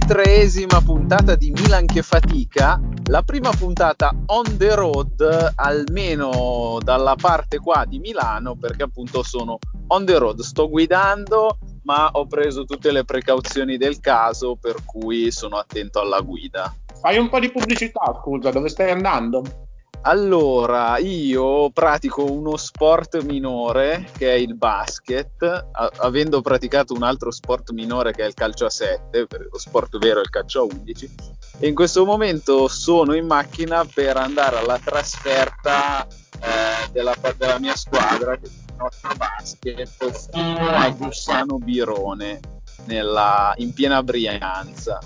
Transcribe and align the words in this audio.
ventitreesima 0.00 0.80
puntata 0.80 1.34
di 1.34 1.50
Milan 1.50 1.84
che 1.84 2.02
fatica, 2.02 2.80
la 3.10 3.22
prima 3.22 3.50
puntata 3.50 4.10
on 4.26 4.56
the 4.56 4.74
road, 4.74 5.52
almeno 5.56 6.78
dalla 6.82 7.14
parte 7.16 7.58
qua 7.58 7.84
di 7.86 7.98
Milano, 7.98 8.56
perché 8.56 8.84
appunto 8.84 9.22
sono 9.22 9.58
on 9.88 10.06
the 10.06 10.16
road, 10.16 10.40
sto 10.40 10.70
guidando, 10.70 11.58
ma 11.82 12.08
ho 12.12 12.26
preso 12.26 12.64
tutte 12.64 12.90
le 12.90 13.04
precauzioni 13.04 13.76
del 13.76 14.00
caso, 14.00 14.56
per 14.56 14.76
cui 14.84 15.30
sono 15.30 15.56
attento 15.56 16.00
alla 16.00 16.20
guida. 16.20 16.74
Fai 17.00 17.18
un 17.18 17.28
po' 17.28 17.38
di 17.38 17.50
pubblicità, 17.50 18.18
scusa, 18.20 18.50
dove 18.50 18.68
stai 18.68 18.90
andando? 18.90 19.68
Allora, 20.02 20.96
io 20.96 21.68
pratico 21.70 22.24
uno 22.24 22.56
sport 22.56 23.22
minore 23.22 24.08
che 24.16 24.30
è 24.32 24.34
il 24.34 24.54
basket, 24.54 25.42
a- 25.42 25.90
avendo 25.98 26.40
praticato 26.40 26.94
un 26.94 27.02
altro 27.02 27.30
sport 27.30 27.72
minore 27.72 28.12
che 28.12 28.22
è 28.22 28.26
il 28.26 28.32
calcio 28.32 28.64
a 28.64 28.70
7, 28.70 29.26
lo 29.50 29.58
sport 29.58 29.98
vero 29.98 30.20
è 30.20 30.22
il 30.22 30.30
calcio 30.30 30.60
a 30.60 30.62
11, 30.62 31.14
e 31.58 31.68
in 31.68 31.74
questo 31.74 32.06
momento 32.06 32.66
sono 32.66 33.12
in 33.12 33.26
macchina 33.26 33.84
per 33.84 34.16
andare 34.16 34.56
alla 34.56 34.78
trasferta 34.82 36.06
eh, 36.06 36.90
della, 36.92 37.14
della, 37.36 37.58
mia 37.58 37.76
squadra, 37.76 38.36
che 38.36 38.46
è 38.46 38.48
il 38.48 38.74
nostro 38.78 39.10
basket, 39.16 40.30
fino 40.32 40.66
a 40.66 40.90
Bussano 40.92 41.58
Birone, 41.58 42.40
nella, 42.86 43.52
in 43.58 43.74
piena 43.74 44.02
Brianza 44.02 44.98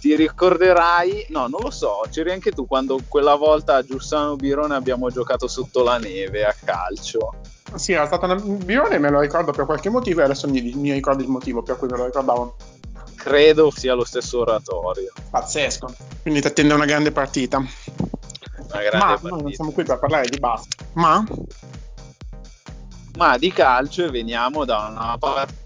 ti 0.00 0.14
ricorderai, 0.14 1.26
no, 1.30 1.46
non 1.48 1.60
lo 1.62 1.70
so, 1.70 2.02
c'eri 2.10 2.30
anche 2.30 2.52
tu 2.52 2.66
quando 2.66 3.00
quella 3.08 3.34
volta 3.34 3.76
a 3.76 3.82
Giussano 3.82 4.36
Birone 4.36 4.74
abbiamo 4.74 5.10
giocato 5.10 5.48
sotto 5.48 5.82
la 5.82 5.98
neve 5.98 6.44
a 6.44 6.54
calcio. 6.64 7.34
Sì, 7.74 7.92
era 7.92 8.06
stata 8.06 8.26
una 8.26 8.36
Birone, 8.36 8.98
me 8.98 9.10
lo 9.10 9.20
ricordo 9.20 9.52
per 9.52 9.64
qualche 9.66 9.90
motivo 9.90 10.20
e 10.20 10.24
adesso 10.24 10.48
mi, 10.48 10.60
mi 10.74 10.92
ricordo 10.92 11.22
il 11.22 11.28
motivo 11.28 11.62
per 11.62 11.76
cui 11.76 11.88
me 11.88 11.96
lo 11.96 12.06
ricordavo. 12.06 12.56
Credo 13.16 13.70
sia 13.70 13.94
lo 13.94 14.04
stesso 14.04 14.40
oratorio. 14.40 15.12
Pazzesco. 15.30 15.92
Quindi 16.22 16.40
ti 16.40 16.46
attende 16.46 16.74
una 16.74 16.84
grande 16.84 17.10
partita. 17.10 17.58
Una 17.58 18.80
grande 18.80 18.96
Ma 18.98 19.06
partita. 19.06 19.28
noi 19.30 19.42
non 19.42 19.52
siamo 19.52 19.72
qui 19.72 19.82
per 19.82 19.98
parlare 19.98 20.28
di 20.28 20.38
basket. 20.38 20.84
Ma 20.92 21.24
ma 23.16 23.38
di 23.38 23.50
calcio 23.50 24.04
e 24.04 24.10
veniamo 24.10 24.64
da 24.66 24.88
una 24.90 25.16
partita 25.18 25.65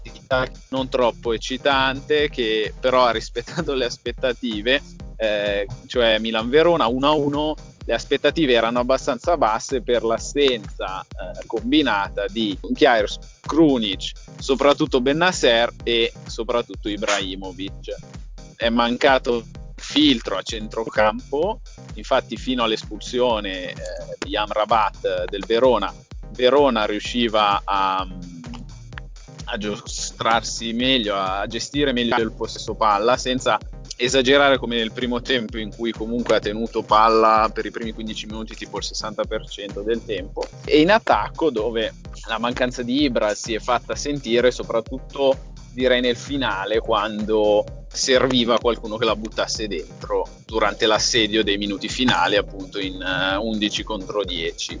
non 0.69 0.89
troppo 0.89 1.33
eccitante 1.33 2.29
che 2.29 2.73
però 2.79 3.05
ha 3.05 3.11
rispettato 3.11 3.73
le 3.75 3.85
aspettative, 3.85 4.81
eh, 5.17 5.67
cioè 5.87 6.19
Milan-Verona 6.19 6.85
1-1, 6.87 7.53
le 7.85 7.93
aspettative 7.93 8.53
erano 8.53 8.79
abbastanza 8.79 9.37
basse 9.37 9.81
per 9.81 10.03
l'assenza 10.03 11.01
eh, 11.01 11.45
combinata 11.47 12.25
di 12.27 12.57
Kjaers, 12.73 13.17
Krunic, 13.41 14.11
soprattutto 14.39 15.01
Bennasser 15.01 15.71
e 15.83 16.13
soprattutto 16.27 16.87
Ibrahimovic. 16.87 17.95
È 18.55 18.69
mancato 18.69 19.43
filtro 19.75 20.37
a 20.37 20.43
centrocampo, 20.43 21.61
infatti 21.95 22.37
fino 22.37 22.63
all'espulsione 22.63 23.71
eh, 23.71 23.75
di 24.19 24.37
Amrabat 24.37 25.25
del 25.25 25.43
Verona 25.45 25.91
Verona 26.33 26.85
riusciva 26.85 27.61
a, 27.63 28.07
a 29.51 29.57
giostrarsi 29.57 30.71
meglio, 30.71 31.15
a 31.15 31.45
gestire 31.45 31.91
meglio 31.91 32.15
il 32.17 32.31
possesso 32.31 32.73
palla 32.73 33.17
senza 33.17 33.59
esagerare 33.97 34.57
come 34.57 34.77
nel 34.77 34.93
primo 34.93 35.21
tempo 35.21 35.57
in 35.57 35.75
cui 35.75 35.91
comunque 35.91 36.37
ha 36.37 36.39
tenuto 36.39 36.81
palla 36.83 37.51
per 37.53 37.65
i 37.65 37.71
primi 37.71 37.91
15 37.91 38.25
minuti 38.27 38.55
tipo 38.55 38.77
il 38.77 38.85
60% 38.89 39.83
del 39.83 40.03
tempo. 40.05 40.43
E 40.65 40.79
in 40.79 40.89
attacco 40.89 41.51
dove 41.51 41.93
la 42.27 42.39
mancanza 42.39 42.81
di 42.81 43.03
Ibra 43.03 43.33
si 43.35 43.53
è 43.53 43.59
fatta 43.59 43.95
sentire 43.95 44.51
soprattutto 44.51 45.49
direi 45.73 46.01
nel 46.01 46.17
finale 46.17 46.79
quando 46.79 47.85
serviva 47.91 48.57
qualcuno 48.57 48.97
che 48.97 49.05
la 49.05 49.15
buttasse 49.15 49.67
dentro 49.67 50.27
durante 50.45 50.85
l'assedio 50.85 51.43
dei 51.43 51.57
minuti 51.57 51.89
finali 51.89 52.37
appunto 52.37 52.79
in 52.79 52.95
uh, 52.95 53.33
eh, 53.33 53.37
11 53.37 53.83
contro 53.83 54.23
10 54.23 54.79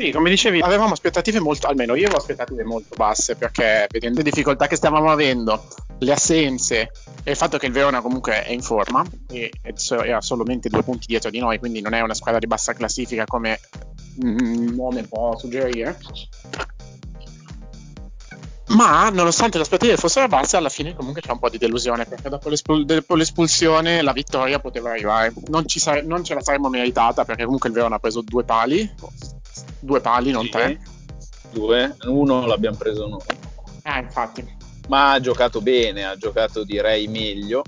sì, 0.00 0.12
come 0.12 0.30
dicevi, 0.30 0.60
avevamo 0.60 0.94
aspettative 0.94 1.40
molto, 1.40 1.66
almeno 1.66 1.94
io 1.94 2.04
avevo 2.04 2.16
aspettative 2.16 2.64
molto 2.64 2.94
basse 2.96 3.36
perché 3.36 3.86
vedendo 3.90 4.22
le 4.22 4.30
difficoltà 4.30 4.66
che 4.66 4.76
stavamo 4.76 5.10
avendo, 5.10 5.62
le 5.98 6.12
assenze 6.12 6.90
e 7.22 7.30
il 7.32 7.36
fatto 7.36 7.58
che 7.58 7.66
il 7.66 7.72
Verona 7.72 8.00
comunque 8.00 8.44
è 8.44 8.50
in 8.50 8.62
forma 8.62 9.04
e 9.28 9.52
era 9.62 10.22
solamente 10.22 10.70
due 10.70 10.82
punti 10.82 11.04
dietro 11.06 11.28
di 11.28 11.38
noi, 11.38 11.58
quindi 11.58 11.82
non 11.82 11.92
è 11.92 12.00
una 12.00 12.14
squadra 12.14 12.40
di 12.40 12.46
bassa 12.46 12.72
classifica 12.72 13.26
come 13.26 13.60
il 14.22 14.72
nome 14.74 15.02
può 15.02 15.36
suggerire. 15.36 15.98
Ma 18.68 19.10
nonostante 19.10 19.58
le 19.58 19.64
aspettative 19.64 19.96
fossero 19.96 20.28
basse, 20.28 20.56
alla 20.56 20.68
fine 20.70 20.94
comunque 20.94 21.20
c'è 21.20 21.32
un 21.32 21.40
po' 21.40 21.50
di 21.50 21.58
delusione 21.58 22.06
perché 22.06 22.30
dopo, 22.30 22.48
l'espul- 22.48 22.86
dopo 22.86 23.16
l'espulsione 23.16 24.00
la 24.00 24.12
vittoria 24.12 24.60
poteva 24.60 24.90
arrivare. 24.90 25.34
Non, 25.48 25.64
sare- 25.66 26.02
non, 26.02 26.24
ce 26.24 26.34
la 26.34 26.40
saremmo 26.40 26.70
meritata 26.70 27.24
perché 27.24 27.44
comunque 27.44 27.68
il 27.68 27.74
Verona 27.74 27.96
ha 27.96 27.98
preso 27.98 28.22
due 28.22 28.44
pali 28.44 28.88
Due 29.80 30.00
pali, 30.00 30.30
non 30.30 30.44
sì, 30.44 30.50
tre. 30.50 30.80
Due, 31.50 31.96
uno 32.04 32.46
l'abbiamo 32.46 32.76
preso 32.76 33.06
noi. 33.08 33.20
Ah, 33.82 33.98
infatti. 33.98 34.58
Ma 34.88 35.12
ha 35.12 35.20
giocato 35.20 35.60
bene, 35.60 36.04
ha 36.04 36.16
giocato 36.16 36.64
direi 36.64 37.06
meglio. 37.08 37.62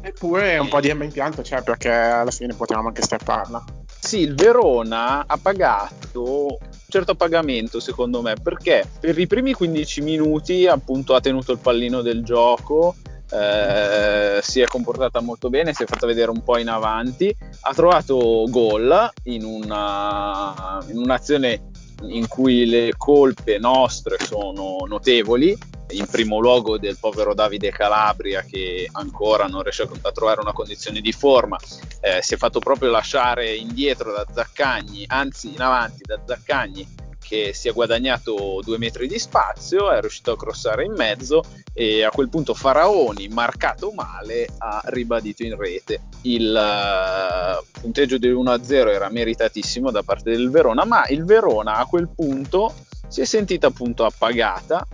Eppure 0.00 0.58
un 0.58 0.68
po' 0.68 0.80
di 0.80 0.90
impianto 0.90 1.40
c'è 1.40 1.62
perché 1.62 1.90
alla 1.90 2.30
fine 2.30 2.52
potevamo 2.52 2.88
anche 2.88 3.02
strapparla. 3.02 3.64
Sì, 3.98 4.18
il 4.18 4.34
Verona 4.34 5.24
ha 5.26 5.38
pagato 5.38 6.46
un 6.46 6.58
certo 6.88 7.14
pagamento 7.14 7.80
secondo 7.80 8.20
me 8.20 8.34
perché 8.34 8.86
per 9.00 9.18
i 9.18 9.26
primi 9.26 9.54
15 9.54 10.02
minuti 10.02 10.66
appunto 10.66 11.14
ha 11.14 11.20
tenuto 11.20 11.52
il 11.52 11.58
pallino 11.58 12.02
del 12.02 12.22
gioco 12.22 12.96
eh, 13.30 14.40
si 14.42 14.60
è 14.60 14.66
comportata 14.66 15.20
molto 15.20 15.48
bene, 15.50 15.72
si 15.72 15.82
è 15.82 15.86
fatta 15.86 16.06
vedere 16.06 16.30
un 16.30 16.42
po' 16.42 16.58
in 16.58 16.68
avanti, 16.68 17.34
ha 17.62 17.74
trovato 17.74 18.46
gol 18.48 19.10
in, 19.24 19.44
una, 19.44 20.84
in 20.88 20.98
un'azione 20.98 21.70
in 22.02 22.28
cui 22.28 22.66
le 22.66 22.94
colpe 22.96 23.58
nostre 23.58 24.16
sono 24.20 24.84
notevoli, 24.86 25.56
in 25.90 26.06
primo 26.06 26.38
luogo 26.38 26.78
del 26.78 26.96
povero 26.98 27.34
Davide 27.34 27.70
Calabria 27.70 28.42
che 28.42 28.88
ancora 28.92 29.46
non 29.46 29.62
riesce 29.62 29.82
a 29.82 30.12
trovare 30.12 30.40
una 30.40 30.52
condizione 30.52 31.00
di 31.00 31.12
forma, 31.12 31.58
eh, 32.00 32.20
si 32.22 32.34
è 32.34 32.36
fatto 32.36 32.58
proprio 32.58 32.90
lasciare 32.90 33.54
indietro 33.54 34.12
da 34.12 34.26
Zaccagni, 34.32 35.04
anzi 35.08 35.52
in 35.52 35.60
avanti 35.60 36.02
da 36.04 36.18
Zaccagni 36.24 37.02
che 37.26 37.52
si 37.54 37.68
è 37.68 37.72
guadagnato 37.72 38.60
due 38.62 38.78
metri 38.78 39.08
di 39.08 39.18
spazio, 39.18 39.90
è 39.90 40.00
riuscito 40.00 40.32
a 40.32 40.36
crossare 40.36 40.84
in 40.84 40.92
mezzo 40.92 41.42
e 41.72 42.04
a 42.04 42.10
quel 42.10 42.28
punto 42.28 42.54
Faraoni, 42.54 43.28
marcato 43.28 43.90
male, 43.92 44.46
ha 44.58 44.82
ribadito 44.86 45.42
in 45.42 45.56
rete. 45.56 46.02
Il 46.22 46.54
uh, 46.54 47.80
punteggio 47.80 48.18
del 48.18 48.34
1-0 48.34 48.88
era 48.88 49.08
meritatissimo 49.08 49.90
da 49.90 50.02
parte 50.02 50.30
del 50.30 50.50
Verona, 50.50 50.84
ma 50.84 51.06
il 51.08 51.24
Verona 51.24 51.76
a 51.76 51.86
quel 51.86 52.08
punto 52.14 52.72
si 53.08 53.22
è 53.22 53.24
sentita 53.24 53.68
appunto 53.68 54.04
appagata, 54.04 54.86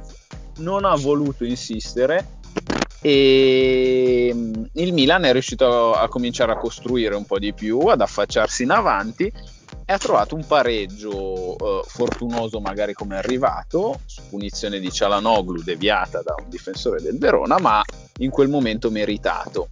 non 0.59 0.85
ha 0.85 0.95
voluto 0.95 1.45
insistere 1.45 2.39
e 3.03 4.31
mm, 4.33 4.65
il 4.75 4.93
Milan 4.93 5.25
è 5.25 5.33
riuscito 5.33 5.95
a, 5.95 6.03
a 6.03 6.09
cominciare 6.09 6.53
a 6.53 6.59
costruire 6.59 7.15
un 7.15 7.25
po' 7.25 7.39
di 7.39 7.53
più, 7.53 7.79
ad 7.81 8.01
affacciarsi 8.01 8.63
in 8.63 8.71
avanti 8.71 9.33
e 9.91 9.93
ha 9.93 9.99
trovato 9.99 10.37
un 10.37 10.47
pareggio 10.47 11.57
eh, 11.57 11.83
fortunoso 11.85 12.61
magari 12.61 12.93
come 12.93 13.17
arrivato 13.17 13.99
su 14.07 14.23
punizione 14.29 14.79
di 14.79 14.89
Cialanoglu 14.89 15.63
deviata 15.65 16.23
da 16.23 16.37
un 16.39 16.49
difensore 16.49 17.03
del 17.03 17.19
Verona 17.19 17.59
ma 17.59 17.83
in 18.19 18.31
quel 18.31 18.49
momento 18.49 18.89
meritato 18.93 19.71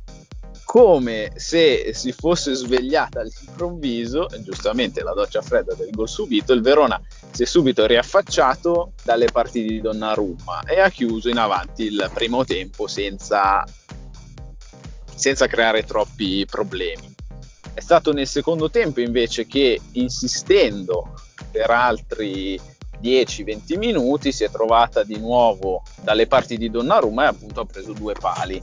come 0.65 1.31
se 1.37 1.93
si 1.95 2.11
fosse 2.11 2.53
svegliata 2.53 3.21
all'improvviso, 3.21 4.27
giustamente 4.41 5.03
la 5.03 5.15
doccia 5.15 5.41
fredda 5.41 5.75
del 5.75 5.91
gol 5.91 6.09
subito, 6.09 6.53
il 6.53 6.63
Verona 6.63 7.01
si 7.31 7.45
è 7.45 7.47
subito 7.47 7.87
riaffacciato 7.87 8.95
dalle 9.03 9.31
parti 9.33 9.63
di 9.63 9.81
Donnarumma 9.81 10.65
e 10.67 10.81
ha 10.81 10.91
chiuso 10.91 11.31
in 11.31 11.39
avanti 11.39 11.85
il 11.85 12.11
primo 12.13 12.45
tempo 12.45 12.87
senza, 12.87 13.65
senza 15.15 15.47
creare 15.47 15.85
troppi 15.85 16.45
problemi. 16.45 17.18
È 17.79 17.81
stato 17.81 18.13
nel 18.13 18.27
secondo 18.27 18.71
tempo 18.71 19.01
invece 19.01 19.47
che 19.47 19.81
insistendo 19.93 21.15
per 21.49 21.71
altri 21.71 22.61
10-20 23.01 23.79
minuti 23.79 24.33
si 24.33 24.43
è 24.43 24.51
trovata 24.51 25.05
di 25.05 25.17
nuovo 25.17 25.85
dalle 26.03 26.27
parti 26.27 26.57
di 26.57 26.71
Donnarumma 26.71 27.23
e 27.23 27.27
appunto 27.29 27.61
ha 27.61 27.67
preso 27.67 27.93
due 27.93 28.15
pali. 28.15 28.61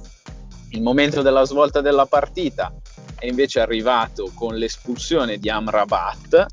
Il 0.72 0.82
momento 0.82 1.22
della 1.22 1.46
svolta 1.46 1.80
della 1.80 2.06
partita 2.08 2.76
è 3.18 3.26
invece 3.26 3.62
arrivato 3.62 4.32
con 4.34 4.56
l'espulsione 4.56 5.38
di 5.38 5.50
Amrabat 5.50 6.46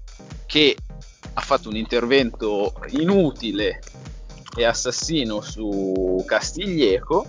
che 0.46 0.76
ha 1.32 1.40
fatto 1.40 1.68
un 1.68 1.74
intervento 1.74 2.74
inutile 2.90 3.80
e 4.56 4.64
assassino 4.64 5.40
su 5.40 6.22
Castiglieco, 6.24 7.26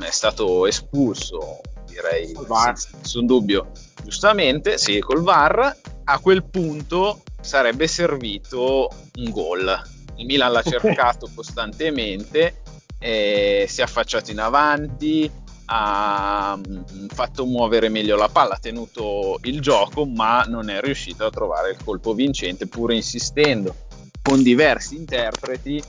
è 0.00 0.10
stato 0.10 0.66
espulso 0.66 1.60
direi 1.96 2.34
senza 2.34 2.88
nessun 2.98 3.26
dubbio 3.26 3.70
giustamente, 4.02 4.78
sì, 4.78 5.00
col 5.00 5.22
VAR, 5.22 5.76
a 6.04 6.18
quel 6.18 6.44
punto 6.44 7.22
sarebbe 7.40 7.86
servito 7.86 8.90
un 9.16 9.30
gol. 9.30 9.82
Il 10.16 10.26
Milan 10.26 10.52
l'ha 10.52 10.62
cercato 10.66 11.28
costantemente, 11.34 12.62
si 12.98 13.80
è 13.80 13.82
affacciato 13.82 14.30
in 14.30 14.40
avanti, 14.40 15.30
ha 15.66 16.56
mm, 16.56 17.06
fatto 17.08 17.44
muovere 17.44 17.88
meglio 17.88 18.16
la 18.16 18.28
palla, 18.28 18.54
ha 18.54 18.58
tenuto 18.58 19.38
il 19.42 19.60
gioco, 19.60 20.04
ma 20.04 20.42
non 20.42 20.68
è 20.68 20.80
riuscito 20.80 21.24
a 21.24 21.30
trovare 21.30 21.70
il 21.70 21.78
colpo 21.82 22.14
vincente, 22.14 22.66
pur 22.66 22.92
insistendo 22.92 23.74
con 24.22 24.42
diversi 24.42 24.96
interpreti. 24.96 25.82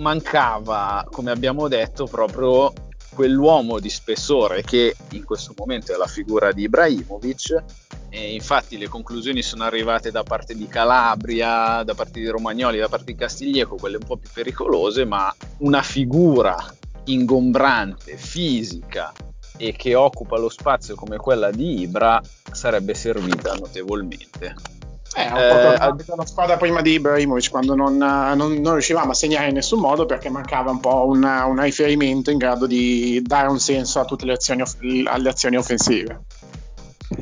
Mancava, 0.00 1.06
come 1.10 1.30
abbiamo 1.30 1.68
detto, 1.68 2.06
proprio 2.06 2.72
quell'uomo 3.14 3.78
di 3.78 3.90
spessore 3.90 4.62
che 4.62 4.96
in 5.12 5.24
questo 5.24 5.54
momento 5.56 5.92
è 5.92 5.96
la 5.96 6.06
figura 6.06 6.52
di 6.52 6.62
Ibrahimovic. 6.62 7.62
E 8.08 8.34
infatti 8.34 8.76
le 8.76 8.88
conclusioni 8.88 9.40
sono 9.40 9.64
arrivate 9.64 10.10
da 10.10 10.22
parte 10.22 10.54
di 10.54 10.66
Calabria, 10.66 11.82
da 11.82 11.94
parte 11.94 12.20
di 12.20 12.28
Romagnoli, 12.28 12.78
da 12.78 12.88
parte 12.88 13.12
di 13.12 13.14
Castiglieco, 13.14 13.76
quelle 13.76 13.96
un 13.96 14.04
po' 14.04 14.18
più 14.18 14.28
pericolose, 14.30 15.06
ma 15.06 15.34
una 15.58 15.80
figura 15.80 16.56
ingombrante, 17.04 18.16
fisica 18.18 19.12
e 19.56 19.72
che 19.72 19.94
occupa 19.94 20.38
lo 20.38 20.48
spazio 20.48 20.94
come 20.94 21.16
quella 21.16 21.50
di 21.50 21.80
Ibra 21.80 22.20
sarebbe 22.50 22.94
servita 22.94 23.54
notevolmente. 23.54 24.54
Eh, 25.14 25.26
un 25.26 25.96
po' 25.96 26.12
eh, 26.12 26.16
la 26.16 26.26
squadra 26.26 26.56
prima 26.56 26.80
di 26.80 26.92
Ibrahimovic 26.92 27.50
quando 27.50 27.74
non, 27.74 27.96
non, 27.96 28.36
non, 28.36 28.72
riuscivamo 28.72 29.10
a 29.10 29.14
segnare 29.14 29.48
in 29.48 29.54
nessun 29.54 29.80
modo 29.80 30.06
perché 30.06 30.30
mancava 30.30 30.70
un 30.70 30.80
po' 30.80 31.06
un, 31.06 31.22
un 31.22 31.60
riferimento 31.60 32.30
in 32.30 32.38
grado 32.38 32.66
di 32.66 33.20
dare 33.22 33.48
un 33.48 33.58
senso 33.58 34.00
a 34.00 34.04
tutte 34.04 34.24
le 34.24 34.32
azioni, 34.32 34.62
alle 35.04 35.28
azioni 35.28 35.56
offensive. 35.56 36.20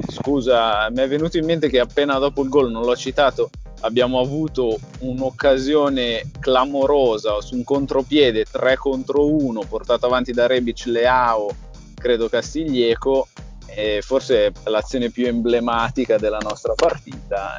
Scusa, 0.08 0.88
mi 0.90 1.02
è 1.02 1.08
venuto 1.08 1.36
in 1.36 1.44
mente 1.44 1.68
che 1.68 1.80
appena 1.80 2.18
dopo 2.18 2.42
il 2.42 2.48
gol, 2.48 2.70
non 2.70 2.84
l'ho 2.84 2.96
citato, 2.96 3.50
abbiamo 3.80 4.20
avuto 4.20 4.78
un'occasione 5.00 6.30
clamorosa 6.38 7.40
su 7.40 7.56
un 7.56 7.64
contropiede 7.64 8.44
3 8.44 8.76
contro 8.76 9.26
1 9.26 9.64
portato 9.68 10.06
avanti 10.06 10.32
da 10.32 10.46
Rebic 10.46 10.84
Leao, 10.86 11.48
credo 11.94 12.28
Castiglieco, 12.28 13.28
e 13.74 14.02
forse 14.02 14.52
l'azione 14.64 15.10
più 15.10 15.26
emblematica 15.26 16.18
della 16.18 16.38
nostra 16.38 16.74
partita. 16.74 17.56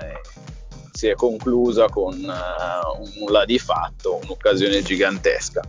si 0.91 1.07
è 1.07 1.15
conclusa 1.15 1.87
con 1.87 2.13
uh, 2.13 3.01
un 3.01 3.11
nulla 3.17 3.45
di 3.45 3.57
fatto, 3.57 4.19
un'occasione 4.23 4.83
gigantesca. 4.83 5.61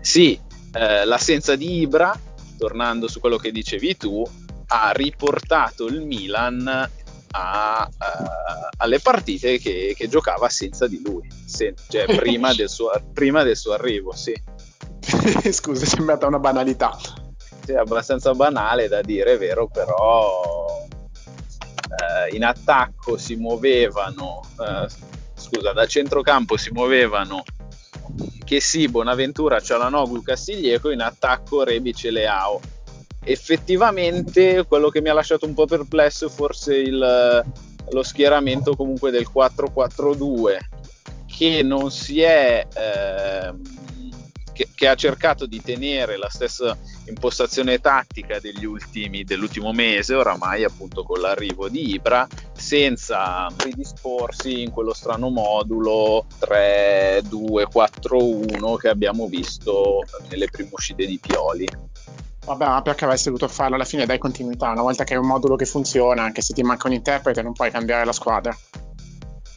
Sì, 0.00 0.38
eh, 0.72 1.04
l'assenza 1.04 1.56
di 1.56 1.80
Ibra, 1.80 2.18
tornando 2.56 3.08
su 3.08 3.20
quello 3.20 3.36
che 3.36 3.50
dicevi 3.50 3.96
tu, 3.96 4.22
ha 4.68 4.92
riportato 4.92 5.86
il 5.86 6.00
Milan 6.02 6.90
a, 7.36 7.88
uh, 7.90 8.68
alle 8.76 9.00
partite 9.00 9.58
che, 9.58 9.94
che, 9.96 10.08
giocava 10.08 10.48
senza 10.48 10.86
di 10.86 11.02
lui, 11.04 11.28
se, 11.44 11.74
cioè 11.88 12.04
prima 12.16 12.54
del, 12.54 12.68
suo, 12.68 12.90
prima 13.12 13.42
del 13.42 13.56
suo 13.56 13.72
arrivo, 13.72 14.12
sì. 14.12 14.34
Scusa, 15.50 15.84
è 15.84 15.88
sembrata 15.88 16.26
una 16.26 16.38
banalità. 16.38 16.96
Sì, 17.64 17.72
è 17.72 17.76
abbastanza 17.76 18.34
banale 18.34 18.88
da 18.88 19.00
dire, 19.00 19.32
è 19.32 19.38
vero, 19.38 19.68
però 19.68 20.86
eh, 22.28 22.34
in 22.36 22.44
attacco 22.44 23.16
si 23.16 23.36
muovevano, 23.36 24.42
eh, 24.60 24.86
scusa, 25.34 25.72
da 25.72 25.86
centrocampo 25.86 26.58
si 26.58 26.70
muovevano 26.70 27.42
che 28.44 28.60
sì, 28.60 28.86
Bonaventura, 28.88 29.60
Cialanoglu, 29.60 30.22
Castiglieco, 30.22 30.90
in 30.90 31.00
attacco 31.00 31.64
Rebic 31.64 32.04
e 32.04 32.10
Leao. 32.10 32.60
Effettivamente 33.24 34.66
quello 34.68 34.90
che 34.90 35.00
mi 35.00 35.08
ha 35.08 35.14
lasciato 35.14 35.46
un 35.46 35.54
po' 35.54 35.64
perplesso 35.64 36.26
è 36.26 36.28
forse 36.28 36.76
il, 36.76 37.44
lo 37.90 38.02
schieramento 38.02 38.76
comunque 38.76 39.10
del 39.10 39.26
4-4-2 39.34 40.58
che 41.26 41.62
non 41.62 41.90
si 41.90 42.20
è 42.20 42.66
eh, 42.74 43.54
che, 44.54 44.70
che, 44.74 44.88
ha 44.88 44.94
cercato 44.94 45.44
di 45.44 45.60
tenere 45.60 46.16
la 46.16 46.30
stessa 46.30 46.74
impostazione 47.06 47.78
tattica 47.80 48.40
ultimi, 48.64 49.24
dell'ultimo 49.24 49.72
mese 49.72 50.14
oramai 50.14 50.64
appunto 50.64 51.02
con 51.02 51.20
l'arrivo 51.20 51.68
di 51.68 51.92
Ibra 51.92 52.26
senza 52.52 53.46
predisporsi 53.54 54.62
in 54.62 54.70
quello 54.70 54.94
strano 54.94 55.28
modulo 55.28 56.24
3-2-4-1 56.40 58.76
che 58.76 58.88
abbiamo 58.88 59.26
visto 59.26 60.00
nelle 60.30 60.48
prime 60.48 60.70
uscite 60.72 61.04
di 61.04 61.18
Pioli 61.18 61.68
Vabbè, 62.44 62.66
ma 62.66 62.82
perché 62.82 63.04
avresti 63.04 63.30
dovuto 63.30 63.48
farlo 63.48 63.74
alla 63.74 63.86
fine? 63.86 64.04
Dai 64.04 64.18
continuità, 64.18 64.70
una 64.70 64.82
volta 64.82 65.04
che 65.04 65.14
è 65.14 65.16
un 65.16 65.26
modulo 65.26 65.56
che 65.56 65.64
funziona, 65.64 66.22
anche 66.22 66.42
se 66.42 66.52
ti 66.52 66.62
manca 66.62 66.88
un 66.88 66.92
interprete, 66.92 67.40
non 67.40 67.54
puoi 67.54 67.70
cambiare 67.70 68.04
la 68.04 68.12
squadra. 68.12 68.54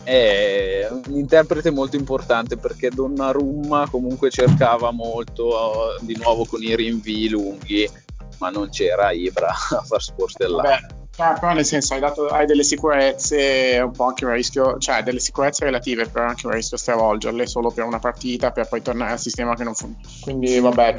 È 0.07 0.87
un 0.89 1.17
interprete 1.17 1.69
molto 1.69 1.97
importante 1.97 2.55
perché 2.55 2.89
Donnarumma 2.89 3.89
comunque 3.91 4.29
cercava 4.29 4.91
molto 4.91 5.97
di 5.99 6.15
nuovo 6.15 6.45
con 6.45 6.63
i 6.63 6.73
rinvii 6.77 7.27
lunghi, 7.27 7.89
ma 8.37 8.49
non 8.49 8.69
c'era 8.69 9.11
Ibra 9.11 9.49
a 9.51 9.81
far 9.81 10.01
sportellare. 10.01 10.79
Vabbè, 10.79 10.95
cioè, 11.13 11.33
però 11.37 11.51
nel 11.51 11.65
senso 11.65 11.93
hai, 11.93 11.99
dato, 11.99 12.27
hai 12.27 12.45
delle 12.45 12.63
sicurezze, 12.63 13.81
un 13.83 13.91
po' 13.91 14.05
anche 14.05 14.23
un 14.23 14.31
rischio, 14.31 14.77
cioè 14.77 15.03
delle 15.03 15.19
sicurezze 15.19 15.65
relative, 15.65 16.07
però 16.07 16.27
anche 16.27 16.47
un 16.47 16.53
rischio 16.53 16.77
stravolgerle 16.77 17.45
solo 17.45 17.69
per 17.69 17.83
una 17.83 17.99
partita 17.99 18.51
per 18.51 18.69
poi 18.69 18.81
tornare 18.81 19.11
al 19.11 19.19
sistema 19.19 19.55
che 19.55 19.65
non 19.65 19.75
funziona. 19.75 20.07
Quindi 20.21 20.57
vabbè, 20.57 20.95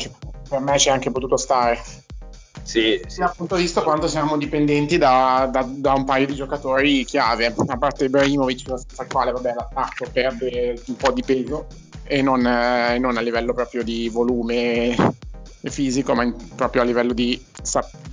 per 0.51 0.61
me 0.61 0.79
ci 0.79 0.89
è 0.89 0.91
anche 0.91 1.11
potuto 1.11 1.39
stare. 1.39 1.81
Sì, 2.69 3.01
sì. 3.07 3.21
Dal 3.21 3.33
punto 3.35 3.57
di 3.57 3.63
vista 3.63 3.81
quanto 3.81 4.07
siamo 4.09 4.37
dipendenti 4.37 4.99
da, 4.99 5.49
da, 5.51 5.67
da, 5.67 5.95
un 5.95 6.05
paio 6.05 6.27
di 6.27 6.35
giocatori 6.35 7.03
chiave, 7.07 7.47
a 7.47 7.79
parte 7.79 8.05
Ibrahimovic, 8.05 8.69
al 8.97 9.07
quale 9.07 9.33
vabbè, 9.33 9.55
l'attacco 9.55 10.05
perde 10.13 10.79
un 10.87 10.97
po' 10.97 11.11
di 11.11 11.23
peso 11.25 11.67
e 12.05 12.21
non, 12.21 12.47
eh, 12.47 12.99
non 12.99 13.17
a 13.17 13.23
livello 13.23 13.55
proprio 13.55 13.83
di 13.83 14.11
volume 14.11 14.95
fisico, 15.63 16.15
ma 16.15 16.25
in, 16.25 16.35
proprio 16.57 16.83
a 16.83 16.85
livello 16.85 17.15
di, 17.15 17.43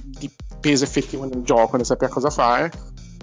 di, 0.01 0.31
peso 0.61 0.85
effettivo 0.85 1.25
nel 1.25 1.41
gioco, 1.43 1.75
di 1.75 1.83
sapere 1.83 2.13
cosa 2.13 2.29
fare. 2.29 2.71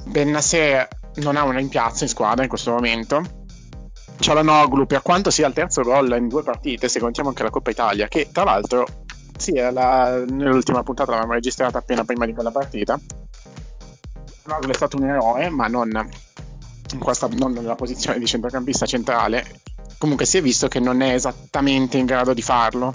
Bennasser 0.05 0.87
non 1.15 1.37
ha 1.37 1.45
una 1.45 1.57
rimpiazzo 1.57 2.03
in 2.03 2.11
squadra 2.11 2.43
in 2.43 2.51
questo 2.51 2.73
momento 2.73 3.41
Cialanoglu, 4.23 4.87
per 4.87 5.03
quanto 5.03 5.31
sia 5.31 5.49
il 5.49 5.53
terzo 5.53 5.83
gol 5.83 6.15
in 6.17 6.29
due 6.29 6.43
partite, 6.43 6.89
se 6.89 7.01
contiamo 7.01 7.31
anche 7.31 7.43
la 7.43 7.51
Coppa 7.51 7.71
Italia, 7.71 8.07
che 8.07 8.29
tra 8.31 8.45
l'altro, 8.45 8.87
sì, 9.37 9.53
la, 9.55 10.25
nell'ultima 10.27 10.83
puntata 10.83 11.11
l'avevamo 11.11 11.35
registrata 11.35 11.79
appena 11.79 12.05
prima 12.05 12.27
di 12.27 12.35
quella 12.35 12.51
partita. 12.51 12.99
Cialanoglu 14.43 14.71
è 14.71 14.75
stato 14.75 14.97
un 14.97 15.09
eroe, 15.09 15.49
ma 15.51 15.67
non, 15.69 16.09
questa, 16.99 17.29
non 17.33 17.53
nella 17.53 17.75
posizione 17.75 18.19
di 18.19 18.27
centrocampista 18.27 18.87
centrale. 18.87 19.61
Comunque 19.99 20.27
si 20.27 20.39
è 20.39 20.43
visto 20.43 20.69
che 20.69 20.81
non 20.81 21.01
è 21.01 21.15
esattamente 21.15 21.97
in 21.99 22.07
grado 22.07 22.35
di 22.35 22.43
farlo. 22.43 22.93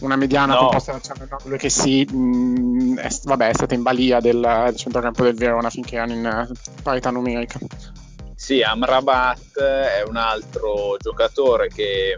Una 0.00 0.16
mediana 0.16 0.52
no. 0.52 0.60
composta 0.60 0.92
da 0.92 1.00
Cialanoglu 1.00 1.56
che 1.56 1.70
sì, 1.70 2.04
mh, 2.04 2.98
è, 2.98 3.08
vabbè, 3.24 3.48
è 3.48 3.54
stata 3.54 3.74
in 3.74 3.82
balia 3.82 4.20
del, 4.20 4.40
del 4.40 4.76
centrocampo 4.76 5.22
del 5.22 5.34
Verona 5.34 5.70
finché 5.70 5.96
erano 5.96 6.12
in 6.12 6.52
parità 6.82 7.10
numerica. 7.10 7.58
Sì, 8.34 8.60
Amrabat 8.60 9.58
è 9.58 10.04
un 10.06 10.16
altro 10.16 10.96
giocatore 11.00 11.68
che 11.68 12.14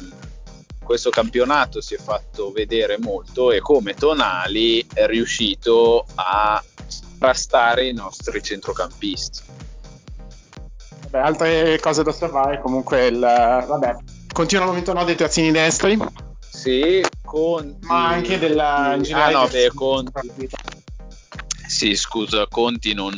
questo 0.89 1.11
campionato 1.11 1.83
si 1.83 1.97
è 1.97 1.99
fatto 1.99 2.51
vedere 2.51 2.97
molto 2.99 3.53
e 3.53 3.61
come 3.61 3.93
Tonali 3.93 4.87
è 4.95 5.05
riuscito 5.05 6.07
a 6.15 6.65
rastare 7.19 7.89
i 7.89 7.93
nostri 7.93 8.43
centrocampisti. 8.43 9.43
Vabbè, 11.11 11.19
altre 11.19 11.79
cose 11.79 12.03
da 12.03 12.09
osservare, 12.09 12.63
comunque 12.63 13.09
il, 13.09 13.19
vabbè, 13.19 13.97
continua 14.33 14.65
il 14.65 14.71
momento 14.71 14.95
no 14.95 15.05
dei 15.05 15.15
terzini 15.15 15.51
destri. 15.51 15.99
Sì, 16.49 17.05
Conti. 17.23 17.87
Ma 17.87 18.09
anche 18.09 18.39
della 18.39 18.97
Ah 19.11 19.31
no, 19.31 19.47
beh, 19.47 19.73
Conti. 19.75 20.49
Sì, 21.67 21.97
scusa, 21.97 22.47
Conti 22.49 22.95
non 22.95 23.13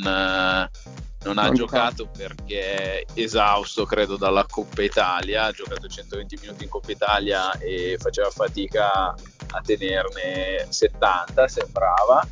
non 1.22 1.38
ha 1.38 1.46
non 1.46 1.54
giocato 1.54 2.08
perché 2.16 3.04
è 3.04 3.04
esausto 3.14 3.84
credo 3.84 4.16
dalla 4.16 4.46
Coppa 4.48 4.82
Italia. 4.82 5.44
Ha 5.44 5.52
giocato 5.52 5.86
120 5.86 6.38
minuti 6.40 6.64
in 6.64 6.70
Coppa 6.70 6.92
Italia 6.92 7.52
e 7.58 7.96
faceva 7.98 8.30
fatica 8.30 9.14
a 9.52 9.60
tenerne 9.64 10.66
70 10.68 11.48
sembrava. 11.48 12.26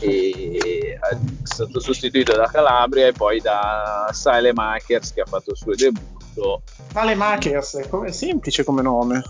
E 0.00 0.98
è 1.00 1.16
stato 1.42 1.80
sostituito 1.80 2.32
da 2.36 2.46
Calabria 2.46 3.08
e 3.08 3.12
poi 3.12 3.40
da 3.40 4.08
Sile 4.12 4.52
Makers 4.52 5.12
che 5.12 5.22
ha 5.22 5.26
fatto 5.26 5.50
il 5.50 5.56
suo 5.56 5.74
debutto. 5.74 6.62
Sile 6.92 7.16
Makers 7.16 7.76
è 7.76 8.12
semplice 8.12 8.62
come 8.62 8.82
nome. 8.82 9.22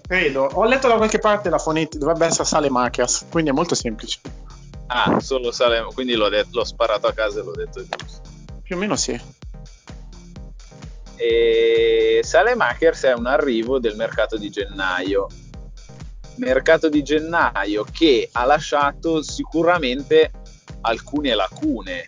Credo. 0.00 0.48
Ho 0.54 0.64
letto 0.64 0.88
da 0.88 0.96
qualche 0.96 1.18
parte 1.18 1.50
la 1.50 1.58
fonetica 1.58 1.98
dovrebbe 1.98 2.26
essere 2.26 2.44
Sale 2.44 2.70
Makers 2.70 3.26
quindi 3.30 3.50
è 3.50 3.52
molto 3.52 3.74
semplice 3.74 4.18
Ah, 4.92 5.20
solo 5.20 5.52
Salem, 5.52 5.92
quindi 5.92 6.14
l'ho, 6.14 6.28
detto, 6.28 6.58
l'ho 6.58 6.64
sparato 6.64 7.06
a 7.06 7.12
casa 7.12 7.38
e 7.38 7.44
l'ho 7.44 7.52
detto 7.52 7.80
giusto. 7.86 8.28
Più 8.60 8.74
o 8.74 8.78
meno 8.78 8.96
sì. 8.96 9.18
E 11.14 12.20
Salemakers 12.24 13.04
è 13.04 13.12
un 13.12 13.26
arrivo 13.26 13.78
del 13.78 13.94
mercato 13.94 14.36
di 14.36 14.50
gennaio. 14.50 15.28
Mercato 16.36 16.88
di 16.88 17.04
gennaio 17.04 17.84
che 17.84 18.30
ha 18.32 18.44
lasciato 18.44 19.22
sicuramente 19.22 20.32
alcune 20.80 21.34
lacune. 21.36 22.06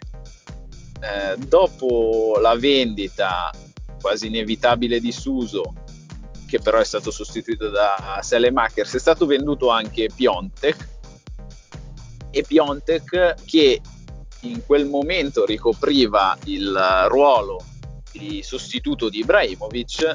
Eh, 1.01 1.37
dopo 1.39 2.39
la 2.41 2.57
vendita 2.57 3.53
quasi 4.01 4.27
inevitabile 4.27 4.99
di 4.99 5.13
Suso, 5.13 5.73
che 6.49 6.59
però 6.59 6.79
è 6.79 6.85
stato 6.85 7.13
sostituito 7.13 7.69
da 7.69 8.19
Selemakers, 8.21 8.97
è 8.97 8.99
stato 8.99 9.25
venduto 9.25 9.71
anche 9.71 10.09
Piontek 10.13 10.91
e 12.33 12.43
Piontek 12.43 13.45
che 13.45 13.81
in 14.41 14.65
quel 14.67 14.87
momento 14.87 15.45
ricopriva 15.45 16.37
il 16.45 16.77
ruolo 17.07 17.65
di 18.11 18.43
sostituto 18.43 19.09
di 19.09 19.21
Ibrahimovic, 19.21 20.15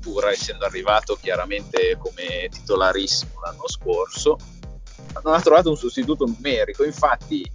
pur 0.00 0.28
essendo 0.28 0.66
arrivato 0.66 1.16
chiaramente 1.20 1.96
come 1.98 2.48
titolarissimo 2.50 3.40
l'anno 3.40 3.66
scorso, 3.68 4.36
non 5.22 5.34
ha 5.34 5.40
trovato 5.40 5.70
un 5.70 5.76
sostituto 5.76 6.26
numerico. 6.26 6.84
Infatti 6.84 7.50